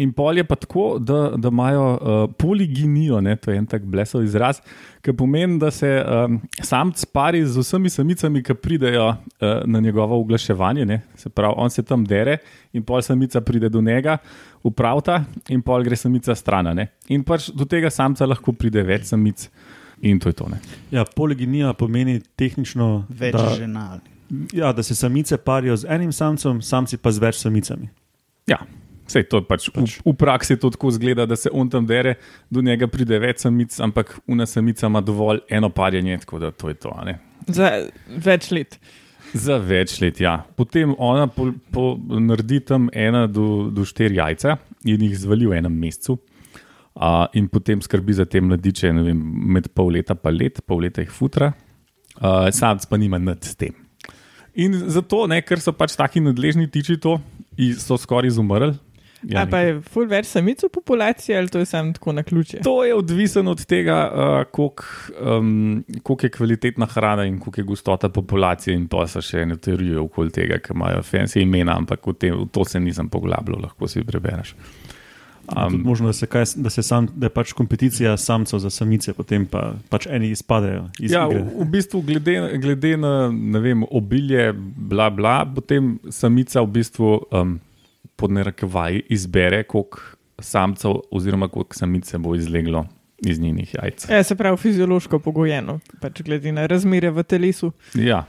[0.00, 3.84] In pol je pa tako, da, da imajo uh, poliginijo, ne, to je en tak
[3.84, 4.62] blesov izraz,
[5.04, 10.16] ki pomeni, da se um, samc pari z vsemi samicami, ki pridejo uh, na njegovo
[10.20, 10.86] oglaševanje.
[10.88, 12.38] Ne, se pravi, on se tam dere
[12.72, 14.16] in pol samica pride do njega,
[14.64, 16.72] upravta in pol gre samica stran.
[17.08, 19.50] In pač do tega samca lahko pride več samic.
[20.02, 20.48] In to je to.
[20.50, 20.58] Ne.
[20.90, 23.84] Ja, poliginija pomeni tehnično, Več da, žena.
[24.52, 27.90] Ja, da se samice parijo z enim samcem, samci pa z več samicami.
[28.46, 28.62] Ja,
[29.12, 29.98] Sej, to pač, pač.
[30.00, 32.16] V, v praksi to tako zgleda, da se on tam dere,
[32.52, 36.70] do njega pride več samic, ampak una samica ima dovolj eno parjenje, tako da to
[36.70, 36.92] je to.
[36.94, 37.18] a ne.
[37.50, 37.72] Za
[38.06, 38.78] več let.
[39.34, 40.38] Za več let, ja.
[40.56, 44.56] Potem ona po, po, naredi tam ena do, do štiri jajca
[44.88, 46.20] in jih zvali v enem mesecu.
[46.92, 49.20] Uh, in potem skrbi za te mladiče ne vem,
[49.56, 51.48] med pol leta pa let, pol leta jih futra,
[52.20, 53.72] uh, samc pa nima nad tem.
[54.54, 57.18] In zato, ne, ker so pač taki nadležni tiči to,
[57.80, 58.74] so skoraj izumrli.
[59.30, 62.58] Ja, pa je ful več samic v populaciji ali to je samo tako na ključe?
[62.66, 64.84] To je odvisno od tega, uh, koliko
[65.38, 65.84] um,
[66.22, 68.74] je kvalitetna hrana in koliko je gostota populacije.
[68.76, 72.34] In pa so še ene teorije okoli tega, ki imajo fancy imena, ampak v, tem,
[72.40, 74.56] v to se nisem poglabljal, lahko si prebereš.
[75.50, 79.12] Um, možno, da, se kaj, da, se sam, da je pač kompeticija samcev za samice,
[79.12, 80.86] potem pa pač eni izpadejo.
[81.02, 81.42] Iz Ja, igre.
[81.42, 87.10] v, v bistvu, glede, glede na ne vem, obilje, bla, bla, potem samica v bistvu
[87.30, 87.58] um,
[88.16, 90.00] pod narekovaji izbere, koliko
[90.38, 92.86] samcev oziroma koliko samice bo izleglo
[93.26, 94.06] iz njenih jajc.
[94.10, 97.72] Ja, se pravi, fiziološko pogojeno, pač glede na razmere v telesu.
[97.94, 98.24] Ja.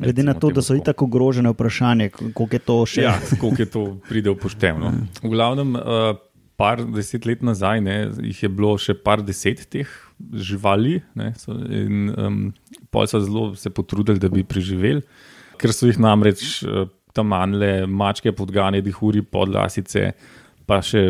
[0.00, 0.82] Glede na to, da so tako.
[0.82, 3.02] itak ogrožene vprašanje, koliko je to še.
[3.04, 4.92] Ja, koliko je to pride upoštevno.
[5.22, 6.16] V glavnem, uh,
[6.60, 7.96] par deset let nazaj ne,
[8.30, 9.88] jih je bilo še par deset teh
[10.32, 12.40] živali, ne, so, in um,
[12.92, 15.04] pol so zelo se potrudili, da bi preživeli,
[15.60, 16.84] ker so jih namreč uh,
[17.16, 20.12] tam manjle mačke, podgane, dihuri, podlasice.
[20.70, 21.00] Pa še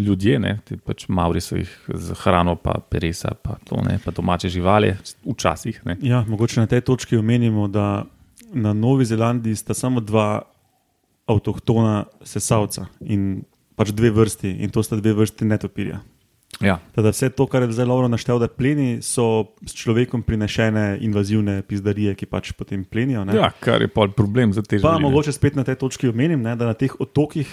[0.00, 4.14] ljudje, ne, ti pač Mauri so jih z hrano, pa peresa, pa, to, ne, pa
[4.16, 4.94] domače živali,
[5.26, 5.82] včasih.
[5.84, 5.98] Ne.
[6.00, 8.06] Ja, mogoče na tej točki omenimo, da
[8.52, 10.42] na Novi Zelandiji sta samo dva
[11.30, 13.42] avtohtona sesalca in
[13.78, 16.00] pač dve vrsti, in to sta dve vrsti netopirja.
[16.60, 20.98] Ja, Teda vse to, kar je zdaj Lauro naštel, da pleni, so s človekom prinešene
[21.00, 23.24] invazivne pizdarije, ki pač potem plenijo.
[23.24, 23.36] ne.
[23.38, 25.02] ja, kar je pol problem za te Pa živali.
[25.06, 27.48] mogoče spet na tej točki omenim, ne, da na teh otokih,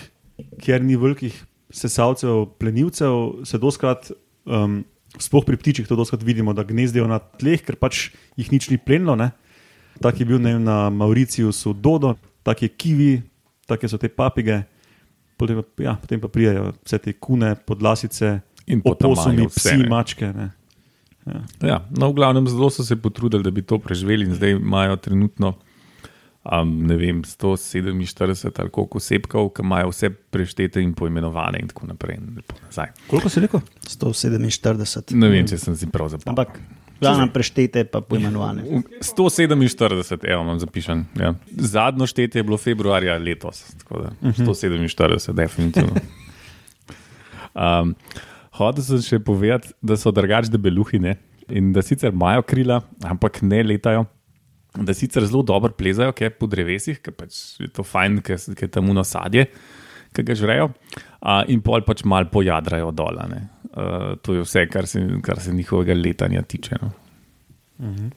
[0.59, 1.31] kjer ni velikih
[1.71, 4.11] sesalcev, plenilcev, se doskrat,
[4.45, 4.81] um,
[5.15, 8.77] sploh pri ptičih, to doskrat vidimo, da gnezdijo na tleh, ker pač jih nič ni
[8.81, 9.15] plenilo.
[9.15, 9.31] Ne.
[10.01, 13.21] Tak je bil vem, na Mauriciusu Dodo, tak je kiwi,
[13.67, 14.63] take so te papige,
[15.37, 19.87] potem pa, ja, potem pa prijajo vse te kune, podlasice, In oposumi, vse, psi, ne.
[19.87, 20.27] mačke.
[20.35, 20.49] Ne.
[21.63, 24.97] Ja, no, v glavnem, zelo so se potrudili, da bi to preživeli, in zdaj imajo
[24.99, 25.53] trenutno
[26.51, 31.87] um, ne vem, 147 ali koliko osebkov, ki imajo vse preštete in poimenovane, in tako
[31.87, 32.17] naprej.
[32.17, 32.41] In.
[33.07, 33.63] Koliko si rekel?
[33.87, 35.15] 147.
[35.15, 36.35] Ne vem, če sem si prav zapomnil.
[36.35, 36.59] Ampak,
[36.99, 38.63] glavno preštete, pa poimenovane.
[39.01, 41.05] 147, evo, imam zapišen.
[41.19, 41.33] Ja.
[41.51, 46.01] Zadnjo štetje je bilo februarja letos, tako da 147, definitivno.
[47.57, 47.95] Um,
[48.57, 51.15] Hotel sem še povedati, da so drugačne debeluhine
[51.53, 54.05] in da sicer imajo krila, ampak ne letajo.
[54.77, 58.37] Da sicer zelo dobro plezajo, ki je po drevesih, ki pač je to fajn, ki
[58.65, 59.47] je tam uno sadje,
[60.17, 60.71] ki ga žrejo,
[61.21, 63.21] a, in pol pač mal pojadrajo dol.
[63.21, 63.41] a ne.
[63.77, 66.75] uh, to je vse, kar se, kar se njihovega letanja tiče.
[66.81, 66.91] No.
[67.79, 68.07] Mhm.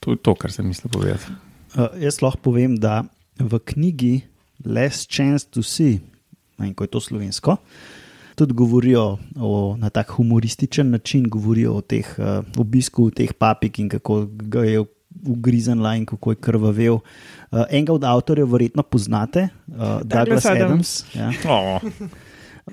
[0.00, 1.32] To je to, kar sem mislil povedati.
[1.74, 3.02] Uh, jaz lahko povem, da
[3.38, 4.20] v knjigi
[4.64, 6.00] Less Chance to See,
[6.58, 7.56] ne ko je to slovensko,
[8.38, 13.88] tudi govorijo o, na tak humorističen način, govorijo o teh uh, obisku teh papig in
[13.88, 14.84] kako ga je
[15.26, 16.94] ugrizenla in kako je krvavel.
[16.94, 21.04] Uh, enega od avtorjev verjetno poznate, uh, Douglas Adams.
[21.14, 21.14] Adams.
[21.14, 21.32] Ja.
[21.50, 21.80] Oh,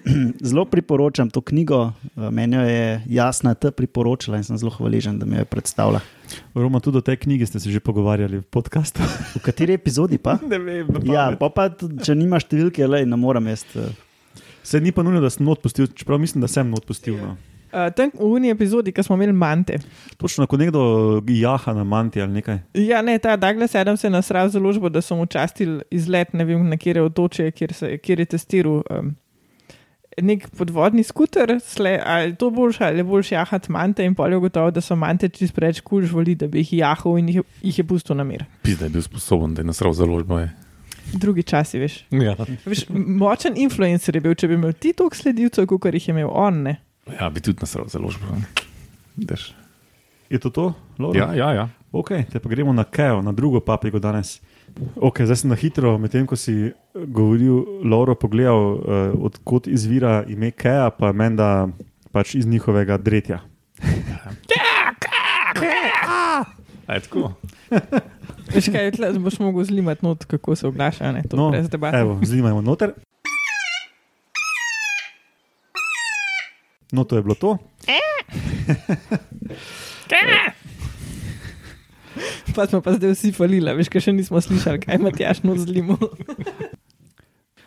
[0.49, 5.25] Zelo priporočam to knjigo, uh, meni je jasna, ta priporočila in sem zelo hvaležen, da
[5.25, 6.01] mi jo je predstavila.
[6.55, 9.03] Roma, tudi o tej knjigi ste se že pogovarjali v podkastu.
[9.35, 10.39] V kateri epizodi pa?
[10.51, 13.65] ne vem, Ja, pa, pa če nimaš številke, le ne morem jaz.
[14.65, 17.19] Se ni pa nujno, da sem not pustil, čeprav mislim, da sem not pustil.
[17.21, 17.35] No.
[17.75, 19.81] Uh, tam v uni epizodi, ko smo imeli mante.
[20.17, 20.81] Točno, ko nekdo
[21.27, 22.61] jaha na manti ali nekaj.
[22.79, 26.69] Ja, ne, ta Douglas Adams je nasral založbo, da so mu častili izlet, ne vem,
[26.69, 28.81] na kjer je otočje, kjer, se, kjer je testiral.
[28.89, 29.15] Um,
[30.21, 34.31] Nek podvodni skuter, sle, ali je to boljše, ali je boljše jahati mante, in pol
[34.31, 37.41] je ugotovil, da so mante čist preveč kul žvali, da bi jih jahal in jih,
[37.59, 38.45] jih je pustil na mir.
[38.63, 40.39] Pizda je bil sposoben, da je nasral založbo.
[40.39, 40.53] Je.
[41.19, 41.99] Drugi časi, veš.
[42.15, 42.37] Ja.
[42.63, 42.87] veš.
[42.95, 46.63] Močen influencer je bil, če bi imel ti toliko sledilcev, kot jih je imel on.
[46.63, 46.77] Ne?
[47.11, 48.25] Ja, bi tudi nasral založbo.
[48.35, 48.45] ne.
[49.17, 49.53] Vidiš.
[50.29, 50.73] Je to to?
[50.99, 51.19] Laura?
[51.19, 51.65] Ja, ja, ja.
[51.91, 54.41] Ok, te pa gremo na Keo, na drugo papigo danes.
[54.95, 58.79] Ok, zdaj sem na hitro, medtem ko si govoril, Lauro, pogledal, uh,
[59.21, 61.67] odkot izvira ime Kea, pa meni, da
[62.11, 63.39] pač iz njihovega dretja.
[66.87, 67.31] Aj, tako.
[68.51, 71.23] Veš kaj, tle boš mogel zlimati not, kako se oglaša, ne?
[71.23, 71.97] to No, brez debate.
[71.97, 72.91] evo, zlimajmo noter.
[76.95, 77.57] No, to je bilo to.
[82.55, 85.59] Pa smo pa zdaj vsi falili, veš, kaj še nismo slišali, kaj ima tjaš not
[85.59, 85.99] zlimo.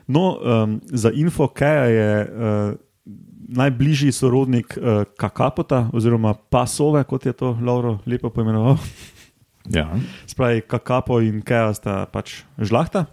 [0.09, 2.73] No, um, za info, Kea je uh,
[3.53, 8.81] najbližji sorodnik uh, kakapota, oziroma pasove, kot je to Lauro lepo poimenoval.
[9.69, 9.93] Ja.
[10.25, 13.05] Spravi, kakapo in Kea sta pač žlahta.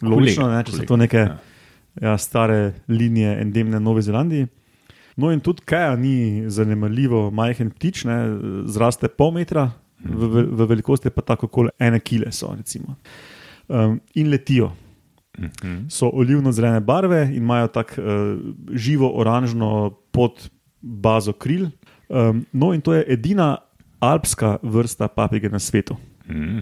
[0.00, 1.34] Logično, ne, če so kolega, to neke ja.
[2.00, 4.48] ja, stare linije endemne Nove Zelandije.
[5.16, 8.16] No, in tudi Kea ni zanemarljivo majhen ptič, ne,
[8.66, 9.70] zraste pol metra,
[10.04, 12.50] v, v, v velikosti pa tako okoli ene kile so.
[12.56, 12.96] recimo.
[13.68, 14.72] Um, in letijo.
[15.38, 15.88] Mhm.
[15.90, 18.06] So olivno-zelene barve in imajo tako uh,
[18.74, 20.50] živo oranžno pod
[20.80, 21.68] bazo kril.
[22.08, 23.56] Um, no, in to je edina
[24.00, 25.96] alpska vrsta papige na svetu.
[26.28, 26.58] Mhm.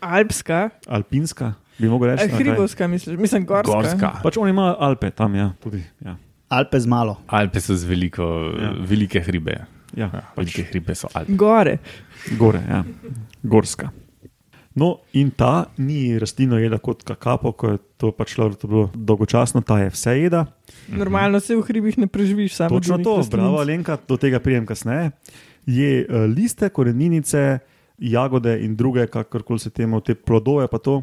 [0.00, 2.24] Alpska, Alpinska, bi mogel reči.
[2.24, 2.38] eh, kaj?
[2.38, 3.72] hribovska, mislim, mislim gorska.
[3.72, 4.12] Gorska.
[4.22, 5.82] Pač oni imajo Alpe tam, ja, tudi.
[6.04, 6.16] Ja,
[6.52, 7.16] Alpe z malo.
[7.32, 8.22] Alpe so z veliko,
[8.60, 8.72] Ja.
[8.84, 9.52] velike hribe.
[9.52, 11.32] ja, Ja, pač velike hribe so Alpe.
[11.34, 11.78] Gore.
[12.38, 12.84] gore, ja,
[13.42, 13.90] gorska.
[14.74, 19.60] No, in ta ni rastlino jeda kot kakapo, ko je to pač to bilo dolgočasno,
[19.60, 20.46] ta je vse jeda.
[20.88, 23.30] Normalno se v hribih ne preživiš, samo Točno to, rastlinic.
[23.30, 25.10] bravo, Alenka, do tega prijem kasneje.
[25.66, 27.58] Je uh, liste, koreninice,
[27.98, 31.02] jagode in druge, kakorkoli se temu, te plodove, pa to,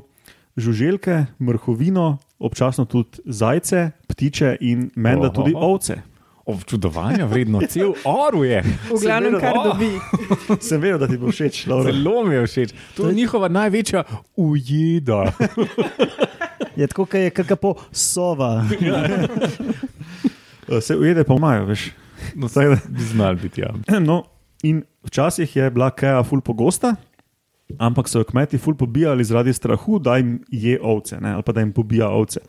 [0.58, 5.36] žuželke, mrhovino, občasno tudi zajce, ptiče in menda Oho.
[5.36, 6.02] tudi ovce.
[6.46, 8.64] Občudovanja vredno, cel oru je.
[8.90, 9.90] V glavnem, kar vedel, dobi.
[10.68, 11.92] Sem vedel, da ti bo všeč, Laura.
[11.92, 12.70] Zelo mi je všeč.
[12.96, 14.04] To je njihova največja
[14.36, 15.30] ujeda.
[16.76, 18.64] Je tako, kot je kakapo sova.
[20.68, 21.92] Eh, Se ujede pa imajo, veš.
[22.36, 23.62] No, Tako da- bi znal biti.
[23.62, 23.74] Ja.
[24.00, 24.24] No,
[24.64, 26.96] in včasih je bila Keja ful pogosta,
[27.78, 31.52] ampak so jo kmeti ful pobijali zaradi strahu, da jim je ovce ne, ali pa
[31.52, 32.40] da jim pobija ovce.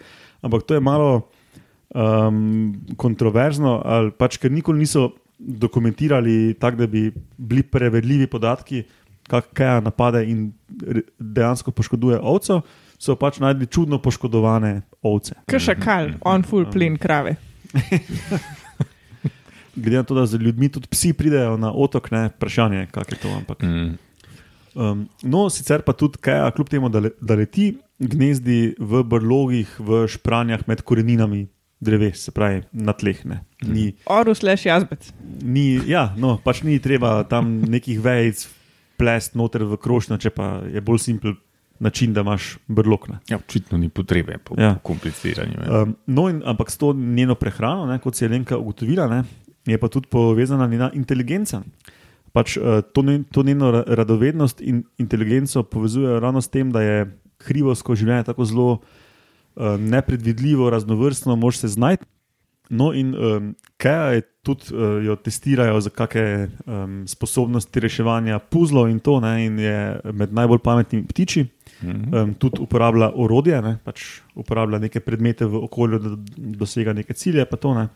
[0.43, 1.29] Ampak to je malo
[1.95, 8.85] um, kontroverzno, ali pač ker nikoli niso dokumentirali tako, da bi bili preverljivi podatki,
[9.29, 10.53] kako Keja napade in
[11.19, 12.63] dejansko poškoduje ovco.
[13.01, 15.39] So pač najdli čudno poškodovane ovce.
[15.49, 17.37] Kršakal, on full plen krave.
[19.81, 23.19] Glede na to, da z ljudmi tudi psi pridejo na otok, ne vprašanje, kako je
[23.23, 23.29] to.
[23.39, 23.63] Ampak.
[23.63, 23.95] Mm.
[24.75, 29.73] Um, no, sicer pa tudi Kaja, kljub temu, da, le, da leti, gnezdi v brlogih,
[29.79, 31.49] v špranjah med koreninami
[31.81, 33.25] dreves, se pravi na tleh.
[33.27, 33.41] Ne.
[33.65, 35.13] Ni, Orus leš jazbec.
[35.43, 38.47] ni, ja, no, pač ni treba tam nekih vejc
[39.01, 41.35] plest noter v krošnjo, če pa je bolj simpel
[41.81, 43.07] način, da imaš brlog.
[43.09, 43.19] Ne.
[43.33, 44.75] Ja, očitno ni potrebe po Ja.
[44.85, 45.57] kompliciranju.
[45.65, 45.83] Ja.
[45.83, 49.23] Um, no, in, ampak s to njeno prehrano, ne, kot se je Lenka ugotovila, ne,
[49.67, 51.63] je pa tudi povezana njena inteligenca.
[52.33, 56.83] Pač, uh, to, njen- to njeno ra- radovednost in inteligenco povezujejo ravno s tem, da
[56.83, 62.07] je hrivovsko življenje tako zelo uh, nepredvidljivo, raznovrstno, moš se znajti.
[62.71, 68.87] No, in um, Kaja je tudi, uh, jo testirajo za kakšne um, sposobnosti reševanja puzlov
[68.93, 69.81] in to, ne, in je
[70.14, 71.47] med najbolj pametnimi ptiči.
[71.83, 72.14] Mhm.
[72.14, 76.14] Um, tudi uporablja orodje, ne, pač uporablja neke predmete v okolju, da
[76.62, 77.45] dosega neke cilje.
[77.59, 77.88] To, ne.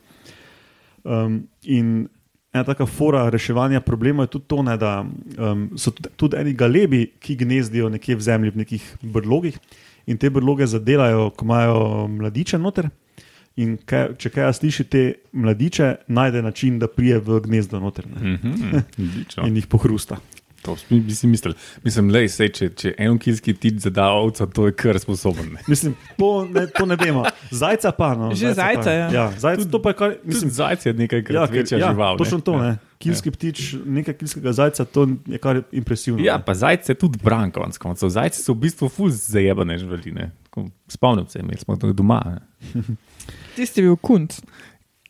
[1.05, 2.09] Um, in
[2.55, 6.53] ena taka fora reševanja problema je tudi to, ne, da um, so tudi, tudi eni
[6.55, 9.59] galebi, ki gnezdijo nekje v zemlji, v nekih brlogih
[10.07, 11.79] in te brloge zadelajo, ko imajo
[12.11, 12.90] mladiče noter.
[13.57, 18.35] In kaj, če kaj sliši te mladiče, najde način, da prije v gnezdo noter ne,
[18.35, 19.47] Mhm, odlično.
[19.47, 20.17] in jih pohrusta.
[20.64, 21.53] To bi bi si mislil.
[21.85, 25.50] Mislim, lej, sej, če, če enokilski tit zada ovca, to je kar sposoben.
[25.59, 25.64] Ne?
[25.68, 27.27] Mislim, to ne, to ne vemo.
[27.53, 28.14] Zajca pa.
[28.16, 28.94] No, Že zajca, pa.
[28.96, 29.09] ja.
[29.12, 30.14] ja zajca, to pa je kar.
[30.24, 32.16] Mislim, zajce je nekaj, kar ja, je večja ja, žival.
[32.20, 32.70] Točno to, ne.
[32.74, 32.77] Ja.
[33.05, 36.24] Kilski ptič, nekaj kilskega zajca, to je kar impresivno.
[36.24, 36.46] Ja, ne.
[36.46, 38.09] pa zajce je tudi bran, konc koncev.
[38.14, 40.31] Zajci so v bistvu ful zajebane živaline.
[40.88, 42.22] Spomnim se, imeli smo to doma.
[43.57, 44.40] Tisti je bil kunt.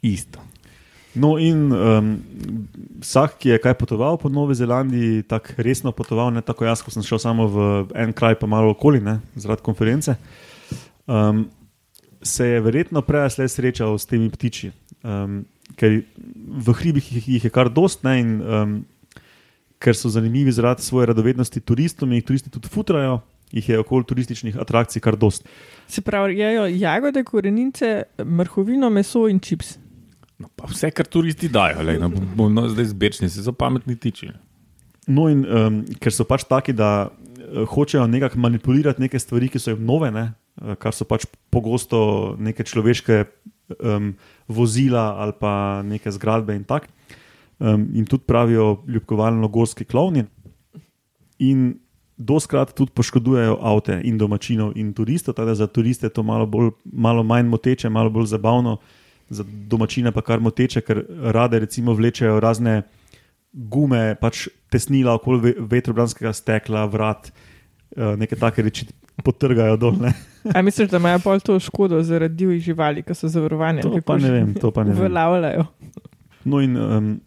[0.03, 0.43] Isto.
[1.15, 2.09] No, in um,
[2.99, 6.91] vsak, ki je kaj potoval po Novi Zelandiji, tako resno potoval, ne tako jaz, ko
[6.91, 10.17] sem šel samo v en kraj, pa malo okoli, ne, zaradi konference,
[11.07, 11.45] um,
[12.25, 14.73] se je verjetno prej ali slej srečal s temi ptiči.
[15.05, 15.45] Um,
[15.79, 18.75] ker v hribih jih, jih je kar dost, ne, in um,
[19.79, 23.21] ker so zanimivi zaradi svoje radovednosti turistom in jih turisti tudi futrajo,
[23.55, 25.47] jih je okoli turističnih atrakcij kar dost.
[25.87, 29.77] Se pravi, jejo jagode, korenince, mrhovino, meso in čips.
[30.39, 34.33] No, pa vse, kar turisti dajo, lej, no, bomo no, zdaj zbečni, so pametni tiči.
[35.07, 39.63] No, in um, ker so pač taki, da uh, hočejo nekako manipulirati neke stvari, ki
[39.63, 40.33] so jim nove, ne?
[40.63, 43.25] uh, kar so pač pogosto neke človeške
[43.79, 44.15] um,
[44.49, 46.91] vozila ali pa neke zgradbe in tako.
[47.63, 50.25] Um, in tudi pravijo ljubkovalno-gorski klovni.
[51.39, 51.77] In
[52.17, 56.47] doskrat tudi poškodujejo avte in domačinov in turistov, tako da za turiste je to malo,
[56.47, 58.79] bolj, malo manj moteče, malo bolj zabavno,
[59.35, 62.83] za domačine pa kar moteče, ker rade recimo vlečejo razne
[63.53, 67.29] gume, pač tesnila okoli ve- vetrobranskega stekla, vrat,
[67.93, 69.95] eh, neke take reči potrgajo dol.
[70.01, 70.11] Ne?
[70.51, 73.83] A misliš, da imajo pol to škodo zaradi divjih živali, ki so zavarovane?
[73.83, 74.99] To pa ne vem, to pa ne vem.
[74.99, 75.67] Uveljavljajo.
[76.45, 77.21] No in um,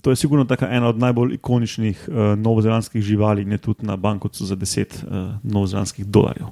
[0.00, 4.44] to je sigurno taka ena od najbolj ikoničnih uh, novozelandskih živali, ne tudi na bankovcu
[4.44, 6.46] za 10 uh, novozelandskih dolarjev.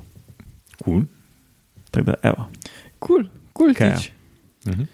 [0.80, 1.02] Cool.
[1.90, 2.48] Tako da, evo.
[2.98, 3.96] Kul, kul Kaj je?
[3.96, 4.12] tič.
[4.68, 4.86] Mhm.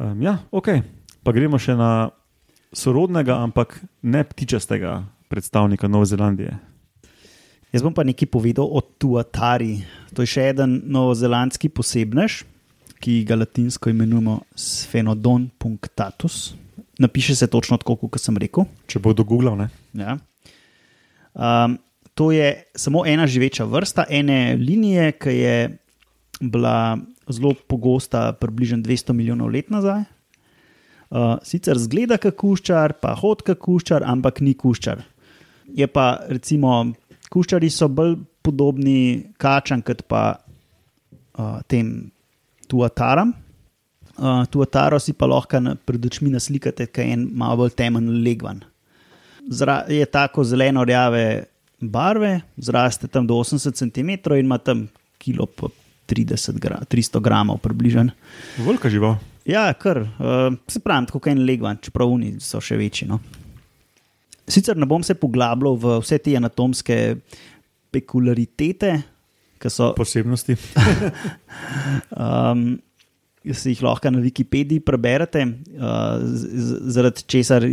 [0.00, 0.80] Um, ja, ok.
[1.22, 2.10] Pa gremo še na
[2.72, 6.56] sorodnega, ampak ne ptičastega predstavnika Nove Zelandije.
[7.70, 9.84] Jaz bom pa nekaj povedal o Tuatari.
[10.16, 12.42] To je še en novozelandski posebnež,
[12.98, 16.56] ki ga latinsko imenujemo Sphenodon punctatus.
[17.00, 18.66] Napiše se točno tako, kot sem rekel.
[18.90, 19.68] Če bo kdo googlal, ne?
[19.94, 20.18] Ja.
[21.32, 21.78] Um,
[22.18, 25.56] to je samo ena živeča vrsta, ene linije, ki je
[26.40, 26.98] bila
[27.32, 30.04] zelo pogosta, približno 200 milijonov let nazaj.
[31.10, 35.02] Uh, sicer zgleda kot kuščar, pa hod kot kuščar, ampak ni kuščar.
[35.74, 36.92] Je pa, recimo,
[37.30, 38.16] kuščari so bolj
[38.46, 42.10] podobni kačam, kot pa uh, tem
[42.70, 43.34] tuataram.
[44.20, 48.10] Uh, tuataro si pa lahko na, pred očmi naslikate, kaj je en malo bolj temen
[48.22, 48.62] legvan.
[49.50, 51.24] Zra, je tako zeleno-rjave
[51.80, 54.88] barve, zraste tam do 80 cm in ima tam
[55.18, 55.89] kilo pa 30
[56.60, 58.10] gra, 300 gramov približno.
[58.58, 59.18] Velika žival.
[59.48, 63.08] Ja, kar, uh, se pravi, tako kot en legvan, čeprav oni so še večji.
[63.08, 63.20] No.
[64.50, 66.98] Sicer ne bom se poglabljal v vse te anatomske
[67.94, 68.92] pekularitete,
[69.60, 70.56] ki so Posebnosti.
[72.20, 72.78] um,
[73.40, 76.20] si jih lahko na Wikipediji preberete, uh,
[76.92, 77.64] zaradi česar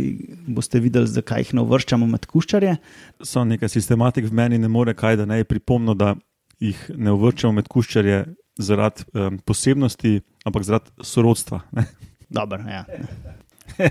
[0.48, 2.78] boste videli, zakaj jih ne uvrščamo med kuščarje.
[3.26, 6.14] So nekaj sistematik v meni, ne more kaj, da ne je pripomno, da
[6.60, 8.24] jih ne uvrčamo med kuščarje
[8.58, 11.60] zaradi um, posebnosti, ampak zaradi sorodstva.
[11.72, 11.86] Ne?
[12.28, 12.84] Dobar, ja.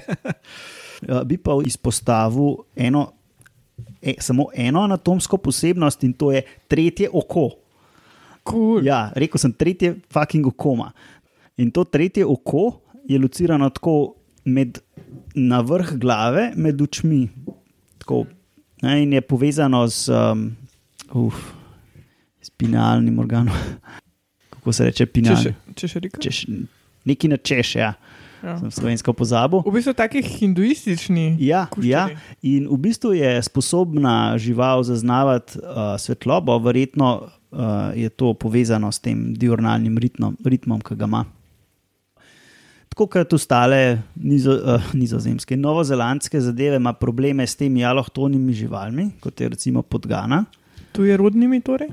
[1.06, 3.04] Ja, Bi pa izpostavil eno,
[4.02, 7.52] e, samo eno anatomsko posebnost in to je tretje oko.
[8.48, 8.86] Cool.
[8.88, 10.92] Ja, rekel sem tretje fucking okoma.
[11.58, 14.80] In to tretje oko je locirano tako med,
[15.36, 17.28] na vrh glave, med očmi.
[17.98, 18.24] Tako,
[18.82, 20.48] ne, in je povezano z um,
[21.14, 21.44] uf,
[22.58, 23.54] spinalnim organom.
[24.50, 25.44] Kako se reče, Če pinalni?
[25.44, 26.22] še, če še rekel.
[26.26, 26.40] Češ,
[27.06, 27.94] neki na češ, ja.
[28.46, 28.54] Ja.
[28.62, 29.64] Sem slovensko pozabil.
[29.66, 31.40] V bistvu taki hinduistični.
[31.42, 31.90] Ja, kuščarji.
[31.90, 38.92] ja, in v bistvu je sposobna žival zaznavati uh, svetlobo, verjetno uh, je to povezano
[38.94, 41.24] s tem diurnalnim ritmom, ritmom ki ga ima.
[42.94, 43.82] Tako kot ostale
[44.22, 50.44] nizo, uh, nizozemske novozelandske zadeve, ima probleme s temi alohtonimi živalmi, kot je recimo podgana.
[50.94, 51.90] Tu je rodnimi torej?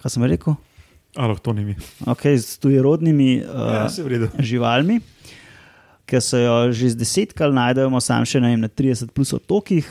[0.00, 0.56] Kaj sem rekel?
[1.16, 1.74] Aloktonimi.
[2.08, 5.00] Okay, s tujerodnimi uh, Ja, živalmi,
[6.08, 9.84] ki so jo že z desetkrat najdemo, sam še vem, na 30 plus otokih.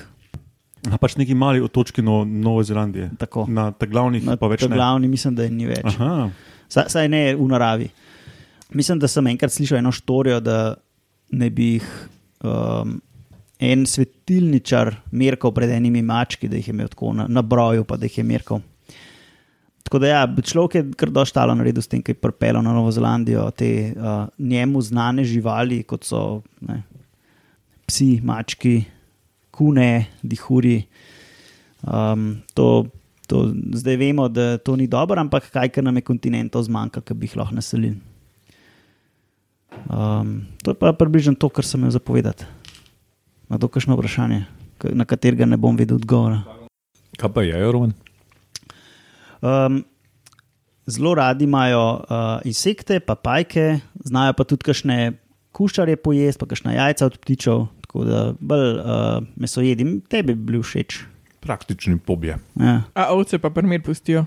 [0.89, 3.12] A pač neki mali otočki no, Nove Zelandije.
[3.22, 3.45] Tako.
[3.45, 4.74] Na ta glavnih Na pa več ne.
[4.74, 5.86] glavni mislim, da je ni več.
[5.93, 6.32] Aha,
[6.72, 7.89] Saj, saj ne v naravi.
[8.74, 10.74] Mislim, da sem enkrat slišal eno štorijo, da
[11.36, 11.88] ne bi jih
[12.47, 12.95] um,
[13.62, 17.99] en svetilničar merkal pred enimi mački, da jih je imel tako na, na broju, pa
[17.99, 18.64] da jih je merkal.
[19.84, 22.92] Tako da ja, človek je kar doštalo naredil s tem, ki je pripeljal na Novo
[22.92, 26.82] Zelandijo te uh, njemu znane živali, kot so ne,
[27.90, 28.84] psi, mački,
[29.52, 30.84] kune, dihuri.
[31.82, 32.86] Um, to,
[33.28, 37.18] to, zdaj vemo, da to ni dobro, ampak kaj, ker nam je kontinentov zmanjka, ki
[37.18, 37.98] bi jih lahko naselili.
[39.90, 42.46] Um, to je pa približno to, kar sem jim zapovedal.
[43.50, 44.46] Na to, kakšno vprašanje,
[44.94, 46.44] na katerega ne bom vedel odgovora.
[47.20, 47.92] Kaj pa je, Roman?
[49.42, 49.84] Um,
[50.86, 54.98] zelo radi imajo uh, insekte, pa pajke, znajo pa tudi kakšne
[55.52, 58.84] kuščarje pojesti, pa kakšna jajca od ptičev, tako da bolj uh,
[59.36, 61.00] meso jedim, tebi bi bil všeč.
[61.42, 62.38] Praktični pobje.
[62.60, 62.82] Ja.
[62.94, 64.26] A ovce pa primer pustijo.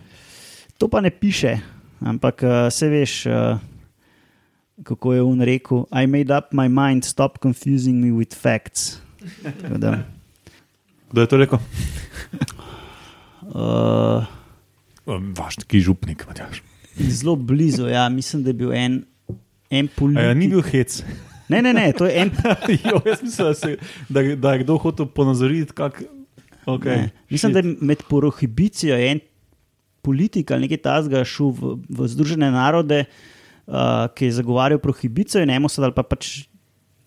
[0.78, 1.56] To pa ne piše,
[2.02, 3.58] ampak uh, se veš, uh,
[4.82, 5.84] kako je on rekel.
[5.94, 8.98] I made up my mind, stop confusing me with facts.
[9.42, 9.98] Tako Da,
[11.12, 11.58] Kdo je to rekel?
[13.54, 14.24] uh,
[15.06, 16.62] Vaš taki župnik, Matjaš.
[16.96, 19.04] zelo blizu, ja, mislim, da je bil en,
[19.70, 20.24] en politik.
[20.24, 21.02] Ja, ni bil hec.
[21.48, 22.30] Ne, ne, ne, to je en
[22.90, 23.76] jo, jaz mislim, da, se,
[24.08, 26.04] da, da je kdo hotel ponazoriti, kako.
[26.66, 26.96] Okay.
[26.96, 27.10] Ne.
[27.30, 29.20] Mislim, da je med prohibicijo en
[30.02, 35.52] politik ali nekaj tasga šel v, v Združene narode, uh, ki je zagovarjal prohibicijo in
[35.52, 36.46] eno sedaj pa pač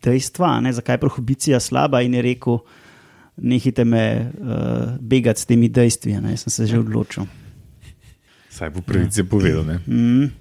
[0.06, 2.62] dejstva, ne, zakaj je prohibicija slaba in je rekel,
[3.38, 6.20] nehite me uh, begati s temi dejstvi.
[6.22, 7.26] Ne, jaz sem se že odločil.
[8.58, 9.62] Saj bo pravice povedal.
[9.62, 9.78] Ne?
[9.86, 10.34] Mm.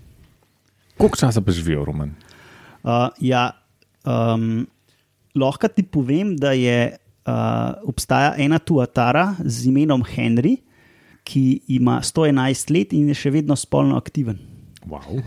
[0.96, 2.14] Koliko časa pa živijo, Roman?
[2.80, 3.52] Uh, ja,
[4.08, 4.64] um,
[5.36, 10.56] lahko ti povem, da je, uh, obstaja ena tuatara z imenom Henry,
[11.26, 14.40] ki ima 111 let in je še vedno spolno aktiven.
[14.86, 15.20] Wow.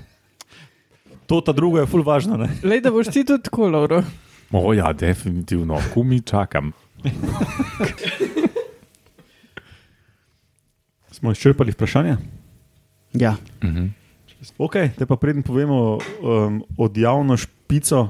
[1.30, 2.40] To, ta druga je ful važna.
[2.42, 2.50] Ne?
[2.66, 4.02] Le da boš ti tudi tako, Lauro.
[4.50, 6.72] O, ja, definitivno, kumi čakam.
[11.14, 12.39] Smo izčrpali vprašanje.
[13.14, 13.36] Ja.
[13.64, 13.86] Mhm.
[14.58, 18.10] Ok, te pa predem povemo um, od javno špico,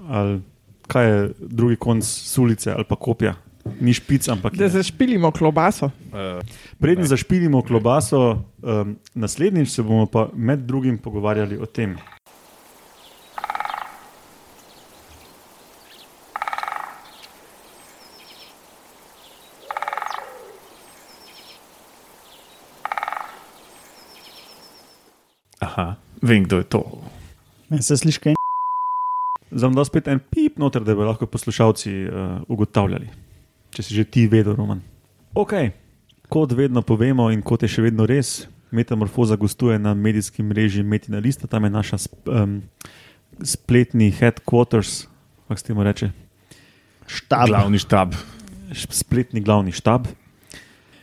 [0.00, 0.40] ali
[0.86, 3.34] kaj je drugi konc sulice ali pa kopja.
[3.80, 4.70] Ni špic, ampak Da je.
[4.70, 5.90] zašpilimo klobaso.
[6.78, 11.96] Preden zašpilimo klobaso, um, naslednjič se bomo pa med drugim pogovarjali o tem.
[25.64, 26.82] Aha, vem, kdo je to.
[27.68, 28.36] Meni se sliši kaj.
[29.48, 33.08] Zdaj bom dal spet en pip noter, da bi lahko poslušalci uh, ugotavljali,
[33.74, 34.82] če si že ti vedel, Roman.
[35.34, 35.54] Ok,
[36.28, 41.22] kot vedno povemo in kot je še vedno res, Metamorfoza gostuje na medijskem mreži Metina
[41.24, 42.58] Lista, tam je naša sp, um,
[43.40, 45.06] spletni headquarters,
[45.48, 46.10] kako se temu reče,
[47.08, 47.48] Štab.
[47.48, 48.12] Glavni štab.
[48.72, 50.06] spletni glavni štab.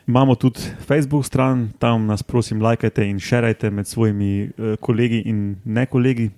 [0.07, 5.55] Imamo tudi Facebook stran, tam nas prosim, lajkajte in šerajte med svojimi uh, kolegi in
[5.65, 6.29] ne kolegi.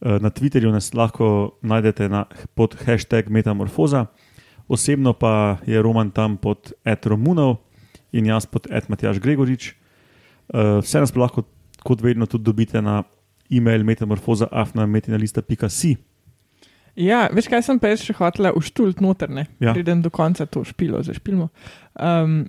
[0.00, 4.06] Uh, na Twitterju nas lahko najdete na, pod hashtag Metamorfoza,
[4.68, 7.56] osebno pa je Roman tam pod Etromunov
[8.12, 9.74] in jaz pod Etmatjaš Gregorič.
[10.48, 11.42] Uh, vse nas lahko,
[11.84, 13.02] kot vedno, tudi dobite na
[13.50, 15.96] e-mail metamorfoza.afnametinalista.si.
[16.94, 19.48] Ja, veš kaj sem jaz še hotela uštult noter, ne?
[19.58, 19.72] Ja.
[19.74, 21.48] Pridem do konca to špilo, zašpilmo.
[21.98, 22.46] Um,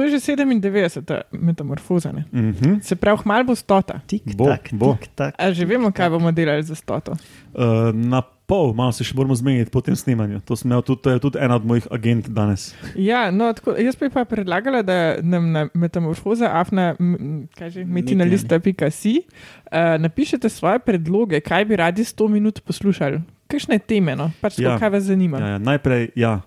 [0.00, 1.04] to je že 97.
[1.32, 2.12] metamorfoza.
[2.12, 2.24] Ne?
[2.32, 2.80] Uh -huh.
[2.82, 4.00] Se pravi, malo bo stota.
[4.06, 4.96] Tik, Bo, tak, bo.
[4.96, 5.34] tik, tak.
[5.38, 7.12] A že vemo, kaj bomo delali za stoto.
[7.12, 10.40] Uh, na pol, malo se še moramo zmeniti po tem snemanju.
[10.40, 12.74] To, sem imel tudi, to je tudi ena od mojih agent danes.
[12.96, 17.84] Ja, no, tako, jaz bi pa predlagala, da nam na metamorfoza, afna, m, kaj že,
[17.84, 23.20] metinalista.si uh, napišete svoje predloge, kaj bi radi 100 minut poslušali.
[23.46, 24.30] Kakšne teme, no?
[24.40, 24.78] pač Ja.
[24.78, 25.38] kaj vas zanima.
[25.38, 26.40] Ja, ja, najprej, ja,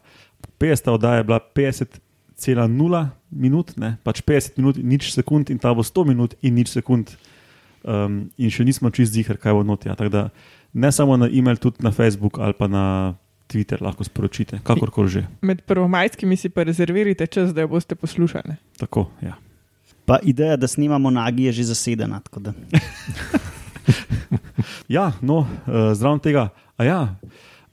[0.60, 0.89] 50.
[0.91, 3.95] oddaja je bila 50,0 minut, ne?
[4.03, 7.15] pač 50 minut in nič sekund, in ta bo 100 minut in nič sekund.
[7.84, 9.89] Um, in še nismo čist zihar, kaj bo noti.
[9.91, 9.97] Ja.
[9.99, 10.21] Tako da
[10.73, 13.15] ne samo na e-mail, tudi na Facebook ali pa na
[13.51, 15.23] Twitter lahko sporočite, kakorkoli že.
[15.43, 18.55] Med prvomajskimi si pa rezervirajte čas, da jo boste poslušali.
[18.79, 19.36] Tako, ja.
[20.07, 22.19] Pa ideja, da snimamo nagi, je že zasedena.
[22.23, 22.53] tako da.
[24.88, 26.49] Ja, no, uh, zraven tega.
[26.77, 26.99] a Ja,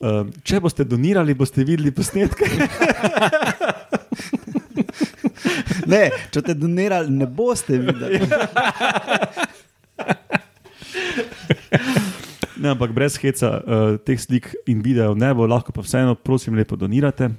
[0.01, 2.49] uh, če boste donirali, boste videli posnetke.
[5.93, 8.21] Ne, če te donirali, ne boste videli.
[12.61, 16.59] Ne, ampak brez heca uh, teh slik in videov ne bo, lahko pa vseeno, prosim,
[16.59, 17.31] lepo donirate.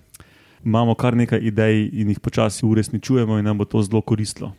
[0.66, 4.52] Imamo kar nekaj idej in jih počasi uresničujemo, in nam bo to zelo koristilo.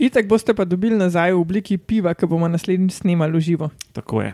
[0.00, 3.68] Itek boste pa dobili nazaj v obliki piva, ki bomo naslednjič snemali v živo.
[3.96, 4.32] Tako je.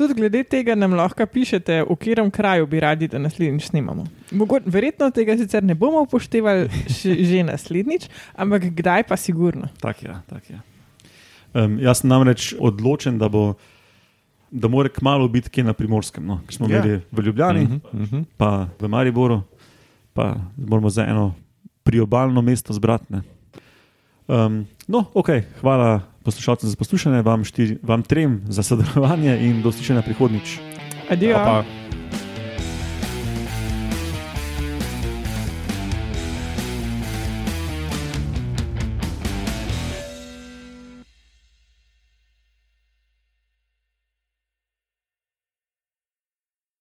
[0.00, 4.06] Tudi glede tega nam lahko pišete, v katerem kraju bi radi, da naslednjič snimamo.
[4.32, 9.68] Mogo, verjetno tega sicer ne bomo upoštevali že naslednjič, ampak kdaj pa sigurno.
[9.76, 10.58] Tak je, tak je.
[11.52, 13.54] Um, jaz sem namreč odločen, da bo.
[14.50, 16.40] Da mora kmalo biti kje na primorskem, no?
[16.42, 16.80] ker smo Ja.
[16.80, 18.22] imeli v Ljubljani, Mhm, mhm.
[18.36, 19.42] pa v Mariboru,
[20.12, 21.34] pa moramo za eno
[21.84, 23.04] priobalno mesto zbrati.
[23.10, 23.20] ne.
[24.26, 25.28] Um, no, ok,
[25.60, 30.58] hvala poslušalcem za poslušanje, vam, štiri, vam trem za sodelovanje in do slišanja prihodnjič.
[31.10, 31.34] Adijo.
[31.36, 31.64] Pa.